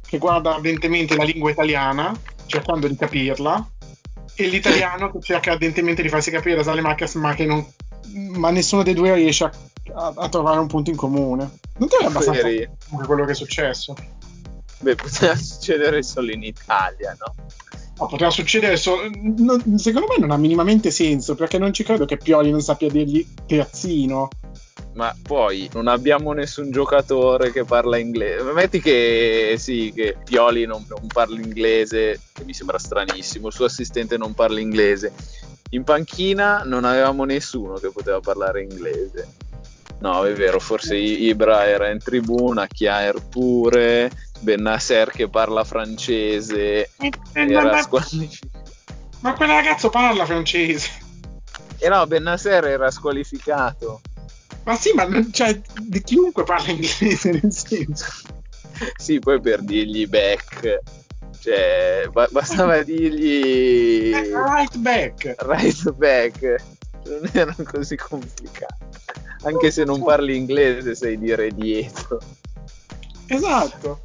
che 0.06 0.18
guarda 0.20 0.56
ardentemente 0.56 1.16
la 1.16 1.24
lingua 1.24 1.50
italiana 1.50 2.14
cercando 2.46 2.88
di 2.88 2.96
capirla 2.96 3.70
e 4.36 4.48
l'italiano 4.48 5.12
che 5.12 5.20
cerca 5.20 5.54
ardentemente 5.54 6.02
di 6.02 6.10
farsi 6.10 6.30
capire 6.30 6.58
da 6.58 6.64
Salemachios 6.64 7.16
ma 7.16 7.34
che 7.34 7.46
non 7.46 7.66
ma 8.14 8.52
nessuno 8.52 8.84
dei 8.84 8.94
due 8.94 9.16
riesce 9.16 9.46
a, 9.46 9.52
a, 9.94 10.14
a 10.16 10.30
trovare 10.30 10.60
un 10.60 10.68
punto 10.68 10.90
in 10.90 10.96
comune. 10.96 11.50
Non 11.78 11.88
ti 11.88 11.96
è 12.00 12.06
abbastanza 12.06 12.48
quello 13.06 13.26
che 13.26 13.32
è 13.32 13.36
successo? 13.36 13.96
Beh, 14.80 14.96
poteva 14.96 15.36
succedere 15.36 16.04
solo 16.04 16.32
in 16.32 16.44
Italia, 16.44 17.16
no? 17.18 17.34
No, 18.02 18.08
poteva 18.08 18.32
succedere 18.32 18.78
solo. 18.78 19.04
Non, 19.14 19.78
secondo 19.78 20.08
me 20.08 20.16
non 20.18 20.32
ha 20.32 20.38
minimamente 20.38 20.90
senso 20.90 21.36
perché 21.36 21.60
non 21.60 21.72
ci 21.72 21.84
credo 21.84 22.06
che 22.06 22.18
Pioli 22.18 22.50
non 22.50 22.62
sappia 22.62 22.90
dirgli 22.90 23.24
terzino. 23.46 24.28
Ma 24.94 25.16
poi 25.22 25.70
non 25.74 25.88
abbiamo 25.88 26.34
nessun 26.34 26.72
giocatore 26.72 27.52
che 27.52 27.64
parla 27.64 27.98
inglese. 27.98 28.52
Metti 28.54 28.82
che 28.82 29.54
sì, 29.60 29.92
che 29.94 30.18
Pioli 30.24 30.66
non, 30.66 30.84
non 30.90 31.06
parla 31.06 31.40
inglese, 31.40 32.20
che 32.34 32.44
mi 32.44 32.56
sembra 32.56 32.80
stranissimo, 32.80 33.48
il 33.48 33.54
suo 33.54 33.66
assistente 33.66 34.18
non 34.18 34.34
parla 34.34 34.60
inglese. 34.60 35.14
In 35.70 35.84
panchina 35.84 36.64
non 36.66 36.86
avevamo 36.86 37.24
nessuno 37.24 37.76
che 37.76 37.92
poteva 37.92 38.20
parlare 38.20 38.64
inglese. 38.64 39.36
No, 40.00 40.24
è 40.26 40.34
vero, 40.34 40.60
forse 40.60 40.98
Ibra 40.98 41.68
era 41.68 41.92
in 41.92 42.00
tribuna, 42.00 42.66
Chiaer 42.66 43.24
pure, 43.30 44.10
Bennasser 44.42 45.12
che 45.12 45.30
parla 45.30 45.64
francese 45.64 46.90
eh, 46.98 47.12
era 47.34 47.72
ma, 47.72 47.82
squalificato. 47.82 48.70
Ma 49.20 49.34
quel 49.34 49.50
ragazzo 49.50 49.90
parla 49.90 50.26
francese. 50.26 50.90
E 51.78 51.86
eh 51.86 51.90
no, 51.90 52.06
Bennasser 52.08 52.66
era 52.66 52.90
squalificato. 52.92 54.02
Ma 54.64 54.76
sì, 54.76 54.92
ma 54.94 55.08
cioè, 55.32 55.60
di 55.82 56.02
chiunque 56.02 56.44
parla 56.44 56.72
inglese 56.72 57.32
nel 57.32 57.52
senso. 57.52 58.06
sì, 58.98 59.20
poi 59.20 59.40
per 59.40 59.62
dirgli 59.62 60.08
back. 60.08 60.80
Cioè, 61.40 62.08
ba- 62.12 62.28
bastava 62.30 62.84
dirgli 62.84 64.14
eh, 64.14 64.30
right 64.32 64.78
back. 64.78 65.36
Right 65.40 65.92
back. 65.94 66.64
Non 67.06 67.30
era 67.32 67.56
così 67.64 67.96
complicato. 67.96 68.90
Anche 69.44 69.72
se 69.72 69.84
non 69.84 70.04
parli 70.04 70.36
inglese, 70.36 70.94
sai 70.94 71.18
dire 71.18 71.50
dietro. 71.50 72.20
Esatto. 73.26 74.02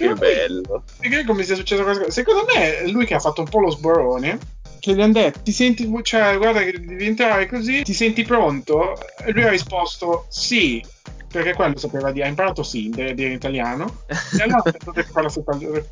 Che 0.00 0.14
bello. 0.14 0.84
Perché 0.98 1.24
come 1.24 1.42
sia 1.42 1.54
successo 1.54 1.82
questa 1.82 2.10
Secondo 2.10 2.44
me 2.46 2.78
è 2.78 2.86
lui 2.86 3.04
che 3.04 3.14
ha 3.14 3.20
fatto 3.20 3.42
un 3.42 3.48
po' 3.48 3.60
lo 3.60 3.70
sborone. 3.70 4.38
Che 4.78 4.94
gli 4.94 5.00
hanno 5.00 5.12
detto, 5.12 5.40
ti 5.42 5.52
senti, 5.52 5.86
cioè, 6.02 6.38
guarda 6.38 6.62
che 6.62 6.72
devi 6.80 7.04
entrare 7.04 7.46
così, 7.46 7.82
ti 7.82 7.92
senti 7.92 8.22
pronto? 8.22 8.96
E 9.22 9.30
lui 9.32 9.42
ha 9.42 9.50
risposto 9.50 10.24
sì, 10.30 10.82
perché 11.30 11.52
quello 11.52 11.76
sapeva 11.76 12.10
dire, 12.10 12.24
ha 12.24 12.28
imparato 12.28 12.62
sì, 12.62 12.88
dire, 12.88 13.12
dire 13.12 13.34
italiano. 13.34 14.04
e 14.08 14.42
allora 14.42 14.62
ha 14.64 14.70
detto 14.70 14.90
che 14.92 15.04
parlasse, 15.12 15.44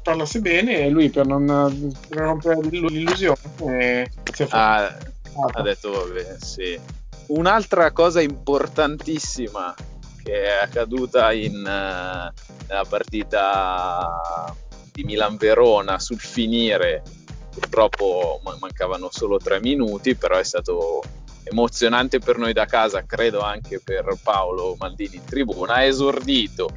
parlasse 0.03 0.41
bene 0.41 0.79
e 0.81 0.89
lui 0.89 1.11
per 1.11 1.27
non 1.27 1.95
per 2.09 2.19
rompere 2.19 2.61
l'illusione 2.63 3.39
eh, 3.67 4.11
si 4.33 4.43
è 4.43 4.47
fatto. 4.47 5.07
Ah, 5.37 5.51
ha 5.53 5.63
detto 5.63 5.91
vabbè, 5.91 6.37
sì. 6.41 6.81
Un'altra 7.27 7.93
cosa 7.93 8.23
importantissima 8.23 9.75
che 10.23 10.45
è 10.45 10.63
accaduta 10.63 11.33
in, 11.33 11.57
uh, 11.57 12.33
nella 12.69 12.85
partita 12.89 14.55
di 14.93 15.05
Milan-Verona 15.05 15.99
sul 15.99 16.21
finire, 16.21 17.03
purtroppo 17.51 18.41
mancavano 18.59 19.09
solo 19.11 19.39
tre 19.39 19.61
minuti, 19.61 20.15
però 20.15 20.37
è 20.37 20.45
stato 20.45 21.03
emozionante 21.45 22.19
per 22.19 22.37
noi 22.37 22.53
da 22.53 22.67
casa, 22.67 23.05
credo 23.07 23.41
anche 23.41 23.81
per 23.83 24.19
Paolo 24.23 24.77
Maldini 24.79 25.17
in 25.17 25.25
tribuna, 25.25 25.75
ha 25.75 25.85
esordito 25.85 26.71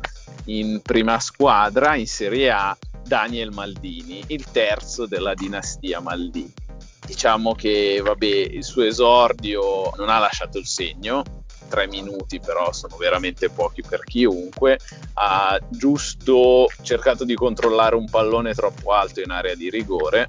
in 0.46 0.82
prima 0.82 1.20
squadra 1.20 1.96
in 1.96 2.08
Serie 2.08 2.50
A 2.52 2.78
Daniel 3.04 3.52
Maldini, 3.52 4.24
il 4.28 4.46
terzo 4.52 5.06
della 5.06 5.34
dinastia 5.34 6.00
Maldini. 6.00 6.54
Diciamo 7.06 7.54
che 7.54 8.00
vabbè, 8.02 8.26
il 8.26 8.64
suo 8.64 8.84
esordio 8.84 9.92
non 9.98 10.10
ha 10.10 10.20
lasciato 10.20 10.58
il 10.58 10.66
segno, 10.66 11.24
tre 11.72 11.88
minuti 11.88 12.42
però 12.42 12.74
sono 12.74 12.98
veramente 12.98 13.50
pochi 13.50 13.82
per 13.82 14.04
chiunque, 14.04 14.78
ha 15.14 15.58
giusto 15.70 16.68
cercato 16.82 17.24
di 17.24 17.34
controllare 17.34 17.96
un 17.96 18.10
pallone 18.10 18.54
troppo 18.54 18.92
alto 18.92 19.22
in 19.22 19.32
area 19.32 19.56
di 19.56 19.70
rigore, 19.70 20.28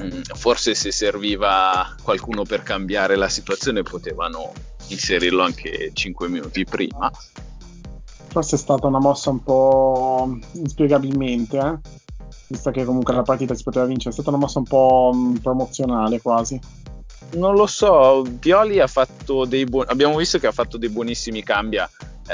mm, 0.00 0.22
forse 0.34 0.74
se 0.74 0.92
serviva 0.92 1.96
qualcuno 2.02 2.44
per 2.44 2.62
cambiare 2.62 3.16
la 3.16 3.28
situazione 3.28 3.82
potevano 3.82 4.52
inserirlo 4.86 5.42
anche 5.42 5.90
5 5.92 6.28
minuti 6.28 6.64
prima. 6.64 7.10
Forse 8.28 8.54
è 8.54 8.58
stata 8.58 8.86
una 8.86 9.00
mossa 9.00 9.30
un 9.30 9.42
po' 9.42 10.38
inspiegabilmente, 10.52 11.58
eh? 11.58 11.78
visto 12.46 12.70
che 12.70 12.84
comunque 12.84 13.12
la 13.12 13.22
partita 13.22 13.54
si 13.54 13.64
poteva 13.64 13.86
vincere, 13.86 14.10
è 14.10 14.12
stata 14.12 14.28
una 14.30 14.38
mossa 14.38 14.58
un 14.58 14.64
po' 14.66 15.10
mm, 15.12 15.36
promozionale 15.36 16.20
quasi. 16.20 16.60
Non 17.32 17.54
lo 17.54 17.66
so, 17.66 18.24
Pioli 18.40 18.80
ha 18.80 18.88
fatto 18.88 19.44
dei 19.44 19.64
buoni. 19.64 19.88
Abbiamo 19.90 20.16
visto 20.16 20.38
che 20.38 20.48
ha 20.48 20.52
fatto 20.52 20.76
dei 20.76 20.88
buonissimi 20.88 21.42
cambi. 21.42 21.76
Eh, 21.76 21.86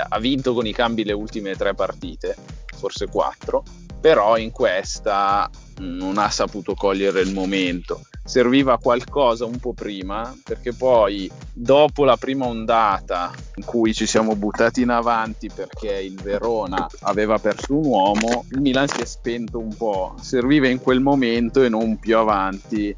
ha 0.09 0.19
vinto 0.19 0.55
con 0.55 0.67
i 0.67 0.73
cambi 0.73 1.05
le 1.05 1.13
ultime 1.13 1.55
tre 1.55 1.75
partite, 1.75 2.35
forse 2.77 3.07
quattro. 3.07 3.63
Però 4.01 4.37
in 4.37 4.51
questa 4.51 5.51
non 5.79 6.17
ha 6.17 6.31
saputo 6.31 6.75
cogliere 6.75 7.21
il 7.21 7.33
momento. 7.33 8.03
Serviva 8.25 8.79
qualcosa 8.79 9.45
un 9.45 9.59
po' 9.59 9.73
prima, 9.73 10.35
perché 10.43 10.73
poi 10.73 11.31
dopo 11.53 12.05
la 12.05 12.17
prima 12.17 12.47
ondata 12.47 13.33
in 13.57 13.65
cui 13.65 13.95
ci 13.95 14.07
siamo 14.07 14.35
buttati 14.35 14.81
in 14.81 14.91
avanti 14.91 15.49
perché 15.55 16.01
il 16.01 16.21
Verona 16.21 16.89
aveva 17.03 17.39
perso 17.39 17.77
un 17.77 17.85
uomo, 17.85 18.45
il 18.51 18.61
Milan 18.61 18.89
si 18.89 19.01
è 19.01 19.05
spento 19.05 19.59
un 19.59 19.77
po'. 19.77 20.15
Serviva 20.21 20.69
in 20.69 20.81
quel 20.81 21.01
momento 21.01 21.63
e 21.63 21.69
non 21.69 21.99
più 21.99 22.17
avanti 22.17 22.95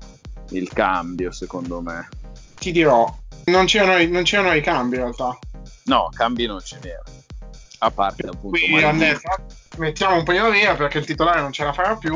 il 0.50 0.68
cambio, 0.72 1.30
secondo 1.30 1.80
me. 1.80 2.08
Ti 2.58 2.72
dirò, 2.72 3.14
non 3.44 3.66
c'erano, 3.66 4.04
non 4.10 4.22
c'erano 4.22 4.54
i 4.54 4.60
cambi 4.60 4.96
in 4.96 5.02
realtà. 5.02 5.38
No, 5.84 6.08
cambi 6.12 6.46
non 6.46 6.60
ce 6.60 6.78
n'erano. 6.82 7.16
A 7.80 7.90
parte 7.90 8.26
appunto. 8.26 8.58
Qui 8.58 8.70
Maldini. 8.70 9.16
mettiamo 9.76 10.16
un 10.16 10.50
via 10.50 10.74
perché 10.74 10.98
il 10.98 11.06
titolare 11.06 11.40
non 11.40 11.52
ce 11.52 11.64
la 11.64 11.72
farà 11.72 11.96
più. 11.96 12.14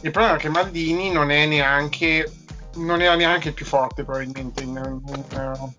Il 0.00 0.10
problema 0.10 0.36
è 0.36 0.38
che 0.38 0.48
Maldini 0.48 1.10
non 1.10 1.30
è 1.30 1.46
neanche. 1.46 2.30
Non 2.74 3.02
era 3.02 3.14
neanche 3.14 3.48
il 3.48 3.54
più 3.54 3.66
forte, 3.66 4.04
probabilmente. 4.04 4.62
In, 4.62 5.00
in, 5.06 5.24
in, 5.34 5.72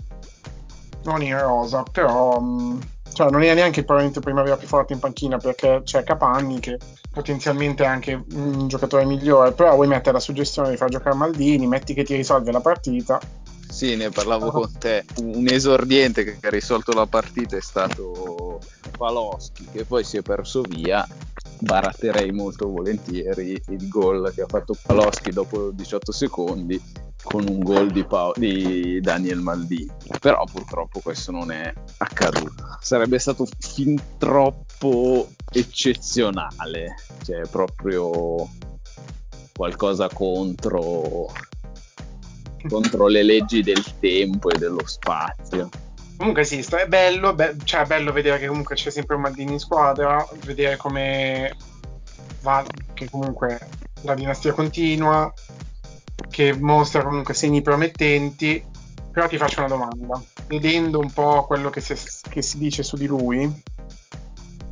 non 1.03 1.21
in 1.21 1.39
rosa, 1.39 1.83
però. 1.83 2.39
Mm, 2.39 2.79
cioè, 3.13 3.29
non 3.29 3.43
era 3.43 3.53
neanche 3.53 3.83
probabilmente 3.83 4.19
il 4.19 4.25
primavera 4.25 4.57
più 4.57 4.67
forte 4.67 4.93
in 4.93 4.99
panchina 4.99 5.37
perché 5.37 5.81
c'è 5.83 6.03
Capanni 6.03 6.59
che 6.59 6.77
potenzialmente 7.11 7.83
è 7.83 7.87
anche 7.87 8.23
un 8.33 8.67
giocatore 8.67 9.05
migliore, 9.05 9.51
però 9.51 9.75
vuoi 9.75 9.87
mettere 9.87 10.13
la 10.13 10.19
suggestione 10.19 10.71
di 10.71 10.77
far 10.77 10.89
giocare 10.89 11.15
Maldini, 11.15 11.67
metti 11.67 11.93
che 11.93 12.03
ti 12.03 12.15
risolve 12.15 12.51
la 12.51 12.59
partita. 12.59 13.19
Sì, 13.69 13.95
ne 13.95 14.09
parlavo 14.09 14.51
con 14.51 14.71
te. 14.77 15.03
Un 15.17 15.47
esordiente 15.47 16.23
che 16.23 16.37
ha 16.45 16.49
risolto 16.49 16.93
la 16.93 17.07
partita 17.07 17.57
è 17.57 17.61
stato 17.61 18.59
Paloschi, 18.97 19.67
che 19.71 19.83
poi 19.85 20.03
si 20.03 20.17
è 20.17 20.21
perso 20.21 20.61
via. 20.61 21.07
Baratterei 21.59 22.31
molto 22.31 22.67
volentieri 22.67 23.59
il 23.69 23.87
gol 23.87 24.31
che 24.33 24.41
ha 24.41 24.47
fatto 24.47 24.75
Paloschi 24.79 25.31
dopo 25.31 25.71
18 25.71 26.11
secondi 26.11 26.81
con 27.23 27.47
un 27.47 27.59
gol 27.59 27.91
di, 27.91 28.03
pa- 28.03 28.33
di, 28.35 28.99
Daniel 29.01 29.39
Maldini. 29.39 29.91
Però 30.19 30.43
purtroppo 30.51 30.99
questo 30.99 31.31
non 31.31 31.51
è 31.51 31.73
accaduto. 31.97 32.77
Sarebbe 32.81 33.17
stato 33.17 33.47
fin 33.59 33.99
troppo 34.17 35.29
eccezionale, 35.49 36.95
cioè 37.23 37.41
proprio 37.49 38.49
qualcosa 39.55 40.09
contro, 40.09 41.31
contro 42.67 43.07
le 43.07 43.23
leggi 43.23 43.61
del 43.63 43.83
tempo 43.99 44.49
e 44.49 44.57
dello 44.57 44.85
spazio. 44.85 45.69
Comunque 46.17 46.43
sì, 46.43 46.59
è 46.59 46.87
bello, 46.87 47.33
be- 47.33 47.55
cioè 47.63 47.81
è 47.81 47.85
bello 47.85 48.11
vedere 48.11 48.39
che 48.39 48.47
comunque 48.47 48.75
c'è 48.75 48.89
sempre 48.89 49.15
un 49.15 49.21
Maldini 49.21 49.53
in 49.53 49.59
squadra, 49.59 50.25
vedere 50.45 50.77
come 50.77 51.55
va, 52.41 52.63
che 52.93 53.09
comunque 53.09 53.59
la 54.01 54.13
dinastia 54.13 54.53
continua, 54.53 55.33
che 56.29 56.55
mostra 56.57 57.03
comunque 57.03 57.33
segni 57.33 57.61
promettenti, 57.61 58.63
però 59.11 59.27
ti 59.27 59.37
faccio 59.37 59.59
una 59.59 59.69
domanda. 59.69 60.21
Vedendo 60.47 60.99
un 60.99 61.11
po' 61.11 61.45
quello 61.45 61.69
che, 61.69 61.81
se, 61.81 61.97
che 62.29 62.41
si 62.41 62.57
dice 62.57 62.83
su 62.83 62.97
di 62.97 63.05
lui, 63.05 63.63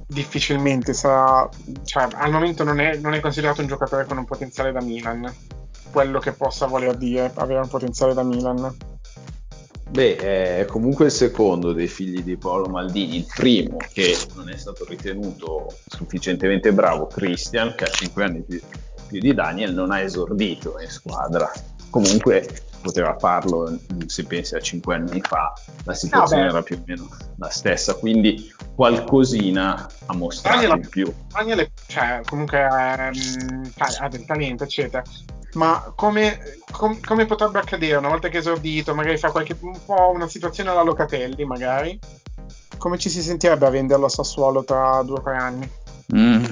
difficilmente 0.07 0.93
sarà, 0.93 1.47
cioè 1.83 2.07
al 2.13 2.31
momento 2.31 2.63
non 2.63 2.79
è, 2.79 2.97
non 2.97 3.13
è, 3.13 3.19
considerato 3.19 3.61
un 3.61 3.67
giocatore 3.67 4.05
con 4.05 4.17
un 4.17 4.25
potenziale 4.25 4.71
da 4.71 4.81
Milan, 4.81 5.31
quello 5.91 6.19
che 6.19 6.33
possa 6.33 6.65
voler 6.65 6.97
dire 6.97 7.31
avere 7.35 7.59
un 7.59 7.67
potenziale 7.67 8.13
da 8.13 8.23
Milan. 8.23 8.75
Beh, 9.91 10.15
è 10.59 10.65
comunque 10.65 11.05
il 11.05 11.11
secondo 11.11 11.73
dei 11.73 11.87
figli 11.87 12.23
di 12.23 12.37
Paolo 12.37 12.67
Maldini, 12.67 13.17
il 13.17 13.25
primo 13.25 13.75
che 13.91 14.17
non 14.35 14.49
è 14.49 14.55
stato 14.55 14.85
ritenuto 14.85 15.67
sufficientemente 15.85 16.71
bravo, 16.71 17.07
Christian, 17.07 17.75
che 17.75 17.83
ha 17.83 17.89
5 17.89 18.23
anni 18.23 18.41
più, 18.41 18.59
più 19.11 19.19
di 19.19 19.33
Daniel, 19.33 19.73
non 19.73 19.91
ha 19.91 19.99
esordito 19.99 20.79
in 20.79 20.89
squadra. 20.89 21.51
Comunque 21.89 22.47
poteva 22.81 23.15
farlo 23.19 23.77
se 24.07 24.25
pensi 24.25 24.55
a 24.55 24.59
5 24.59 24.95
anni 24.95 25.21
fa, 25.21 25.53
la 25.83 25.93
situazione 25.93 26.47
era 26.47 26.63
più 26.63 26.77
o 26.77 26.83
meno 26.85 27.07
la 27.35 27.49
stessa, 27.49 27.93
quindi 27.95 28.51
qualcosina 28.73 29.87
ha 30.05 30.15
mostrato 30.15 30.61
Daniel, 30.61 30.77
in 30.77 30.89
più. 30.89 31.13
Daniel 31.27 31.69
cioè, 31.87 32.21
comunque 32.25 32.59
ehm, 32.59 33.71
ha 33.75 34.07
del 34.07 34.25
talento, 34.25 34.63
eccetera. 34.63 35.03
Ma 35.53 35.91
come, 35.95 36.39
com, 36.71 36.97
come, 37.01 37.25
potrebbe 37.25 37.59
accadere 37.59 37.97
una 37.97 38.07
volta 38.07 38.29
che 38.29 38.37
è 38.37 38.39
esordito, 38.39 38.95
magari 38.95 39.17
fa 39.17 39.31
qualche, 39.31 39.57
un 39.59 39.77
po' 39.85 40.11
una 40.15 40.29
situazione 40.29 40.69
alla 40.69 40.81
Locatelli, 40.81 41.43
magari? 41.43 41.99
Come 42.77 42.97
ci 42.97 43.09
si 43.09 43.21
sentirebbe 43.21 43.65
a 43.65 43.69
venderlo 43.69 44.05
a 44.05 44.09
Sassuolo 44.09 44.63
tra 44.63 45.03
due 45.03 45.17
o 45.17 45.21
tre 45.21 45.35
anni? 45.35 45.69
Mm. 46.15 46.45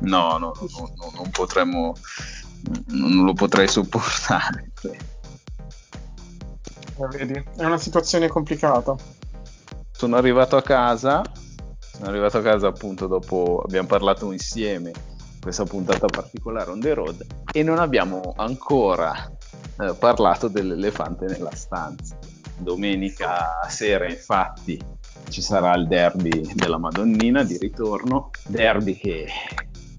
No, 0.00 0.38
no, 0.38 0.52
no, 0.58 0.92
no, 0.96 1.12
non 1.14 1.30
potremmo, 1.30 1.94
non 2.88 3.24
lo 3.24 3.32
potrei 3.32 3.68
sopportare. 3.68 4.72
Vedi, 7.10 7.44
è 7.56 7.64
una 7.64 7.78
situazione 7.78 8.28
complicata. 8.28 8.96
Sono 9.90 10.16
arrivato 10.16 10.56
a 10.56 10.62
casa, 10.62 11.22
sono 11.78 12.08
arrivato 12.08 12.38
a 12.38 12.42
casa 12.42 12.68
appunto 12.68 13.06
dopo 13.06 13.62
abbiamo 13.64 13.86
parlato 13.86 14.30
insieme 14.32 14.92
questa 15.40 15.64
puntata 15.64 16.06
particolare 16.06 16.70
on 16.70 16.80
the 16.80 16.94
road 16.94 17.26
e 17.52 17.62
non 17.62 17.78
abbiamo 17.78 18.34
ancora 18.36 19.30
eh, 19.80 19.94
parlato 19.98 20.48
dell'elefante 20.48 21.26
nella 21.26 21.54
stanza. 21.54 22.16
Domenica 22.56 23.60
sera 23.68 24.08
infatti 24.08 24.80
ci 25.28 25.40
sarà 25.42 25.74
il 25.74 25.86
derby 25.86 26.52
della 26.54 26.78
Madonnina 26.78 27.44
di 27.44 27.56
ritorno, 27.58 28.30
derby 28.46 28.96
che 28.96 29.26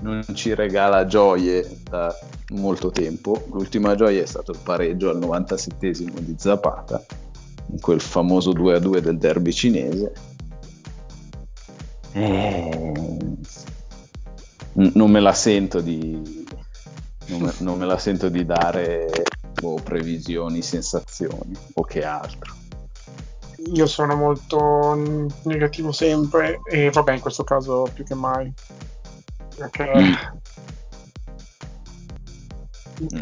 non 0.01 0.23
ci 0.33 0.53
regala 0.53 1.05
gioie 1.05 1.81
da 1.83 2.15
molto 2.51 2.89
tempo. 2.89 3.45
L'ultima 3.51 3.95
gioia 3.95 4.21
è 4.21 4.25
stato 4.25 4.51
il 4.51 4.59
pareggio 4.61 5.09
al 5.09 5.17
97 5.17 5.91
di 5.91 6.35
Zapata, 6.37 7.03
in 7.71 7.79
quel 7.79 8.01
famoso 8.01 8.51
2-2 8.51 8.97
del 8.99 9.17
derby 9.17 9.51
cinese. 9.51 10.13
E... 12.13 12.21
Eh, 12.21 12.93
non 14.93 15.11
me 15.11 15.19
la 15.19 15.33
sento 15.33 15.81
di, 15.81 16.45
non 17.27 17.41
me, 17.41 17.53
non 17.59 17.77
me 17.77 17.85
la 17.85 17.97
sento 17.97 18.29
di 18.29 18.45
dare 18.45 19.09
boh, 19.59 19.79
previsioni, 19.83 20.61
sensazioni 20.61 21.53
o 21.73 21.83
che 21.83 22.03
altro. 22.03 22.55
Io 23.73 23.87
sono 23.87 24.15
molto 24.15 24.97
negativo 25.43 25.91
sempre 25.91 26.61
e 26.63 26.89
vabbè 26.89 27.13
in 27.13 27.19
questo 27.19 27.43
caso 27.43 27.89
più 27.93 28.05
che 28.05 28.15
mai. 28.15 28.51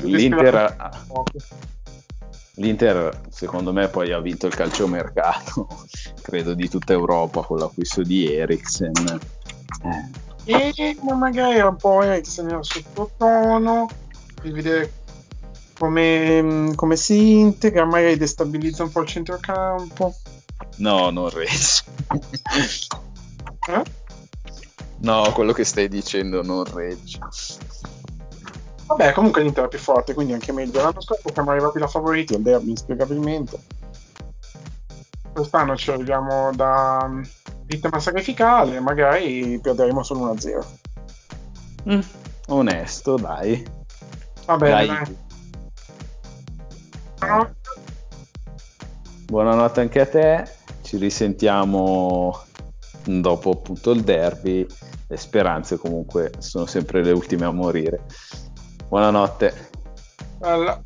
l'Inter, 0.03 0.75
L'Inter 2.55 3.21
secondo 3.29 3.71
me 3.71 3.87
poi 3.87 4.11
ha 4.11 4.19
vinto 4.19 4.47
il 4.47 4.55
calciomercato 4.55 5.67
credo 6.21 6.53
di 6.53 6.67
tutta 6.67 6.93
Europa 6.93 7.41
con 7.41 7.57
l'acquisto 7.57 8.01
di 8.01 8.33
Eriksen 8.33 8.91
eh 9.83 10.71
e 10.73 10.97
ma 11.01 11.13
magari 11.13 11.59
un 11.59 11.75
po' 11.75 12.01
Eriksen 12.01 12.47
era 12.47 12.63
sottotono 12.63 13.87
per 14.41 14.51
vedere 14.51 14.93
come, 15.77 16.71
come, 16.75 16.95
si 16.95 17.37
integra, 17.37 17.85
magari 17.85 18.17
destabilizza 18.17 18.83
un 18.83 18.91
po' 18.91 19.01
il 19.01 19.07
centrocampo. 19.07 20.15
No, 20.77 21.09
non 21.09 21.29
regge. 21.29 21.83
Eh? 23.67 23.83
No, 24.99 25.31
quello 25.33 25.53
che 25.53 25.63
stai 25.63 25.87
dicendo 25.87 26.41
non 26.41 26.63
regge. 26.63 27.19
Vabbè, 28.87 29.11
comunque 29.11 29.41
l'Inter 29.43 29.65
è 29.65 29.67
più 29.67 29.79
forte, 29.79 30.13
quindi 30.13 30.33
anche 30.33 30.51
meglio. 30.51 30.81
L'anno 30.81 31.01
scorso 31.01 31.29
siamo 31.31 31.51
arrivati 31.51 31.77
da 31.77 31.87
favoriti 31.87 32.33
al 32.33 32.41
derby, 32.41 32.69
inspiegabilmente. 32.69 33.59
Quest'anno 35.33 35.75
ci 35.75 35.91
arriviamo 35.91 36.51
da 36.55 37.09
vittima 37.65 37.99
sacrificale, 37.99 38.79
magari 38.79 39.59
perderemo 39.61 40.01
solo 40.03 40.33
1-0. 40.33 40.65
Mm, 41.89 41.99
onesto, 42.47 43.15
dai. 43.17 43.65
Va 44.45 44.55
bene, 44.55 44.85
dai. 44.85 45.17
dai. 47.19 47.55
Buonanotte 49.25 49.81
anche 49.81 49.99
a 49.99 50.05
te. 50.07 50.49
Ci 50.81 50.95
risentiamo 50.97 52.45
dopo 53.03 53.51
appunto 53.51 53.91
il 53.91 54.01
derby. 54.03 54.65
Le 55.09 55.17
speranze 55.17 55.77
comunque 55.77 56.31
sono 56.39 56.65
sempre 56.65 57.03
le 57.03 57.11
ultime 57.11 57.45
a 57.45 57.51
morire. 57.51 58.05
Buonanotte. 58.89 59.69
Bella. 60.37 60.83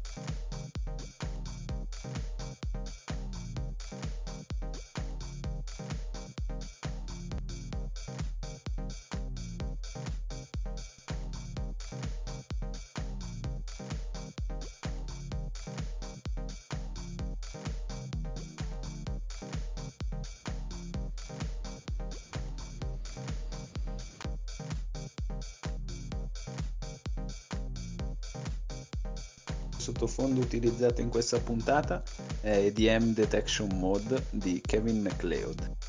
Utilizzato 30.92 31.02
in 31.02 31.10
questa 31.10 31.40
puntata 31.40 32.04
è 32.42 32.50
EDM 32.50 33.14
Detection 33.14 33.70
Mode 33.78 34.26
di 34.30 34.62
Kevin 34.62 35.02
MacLeod. 35.02 35.81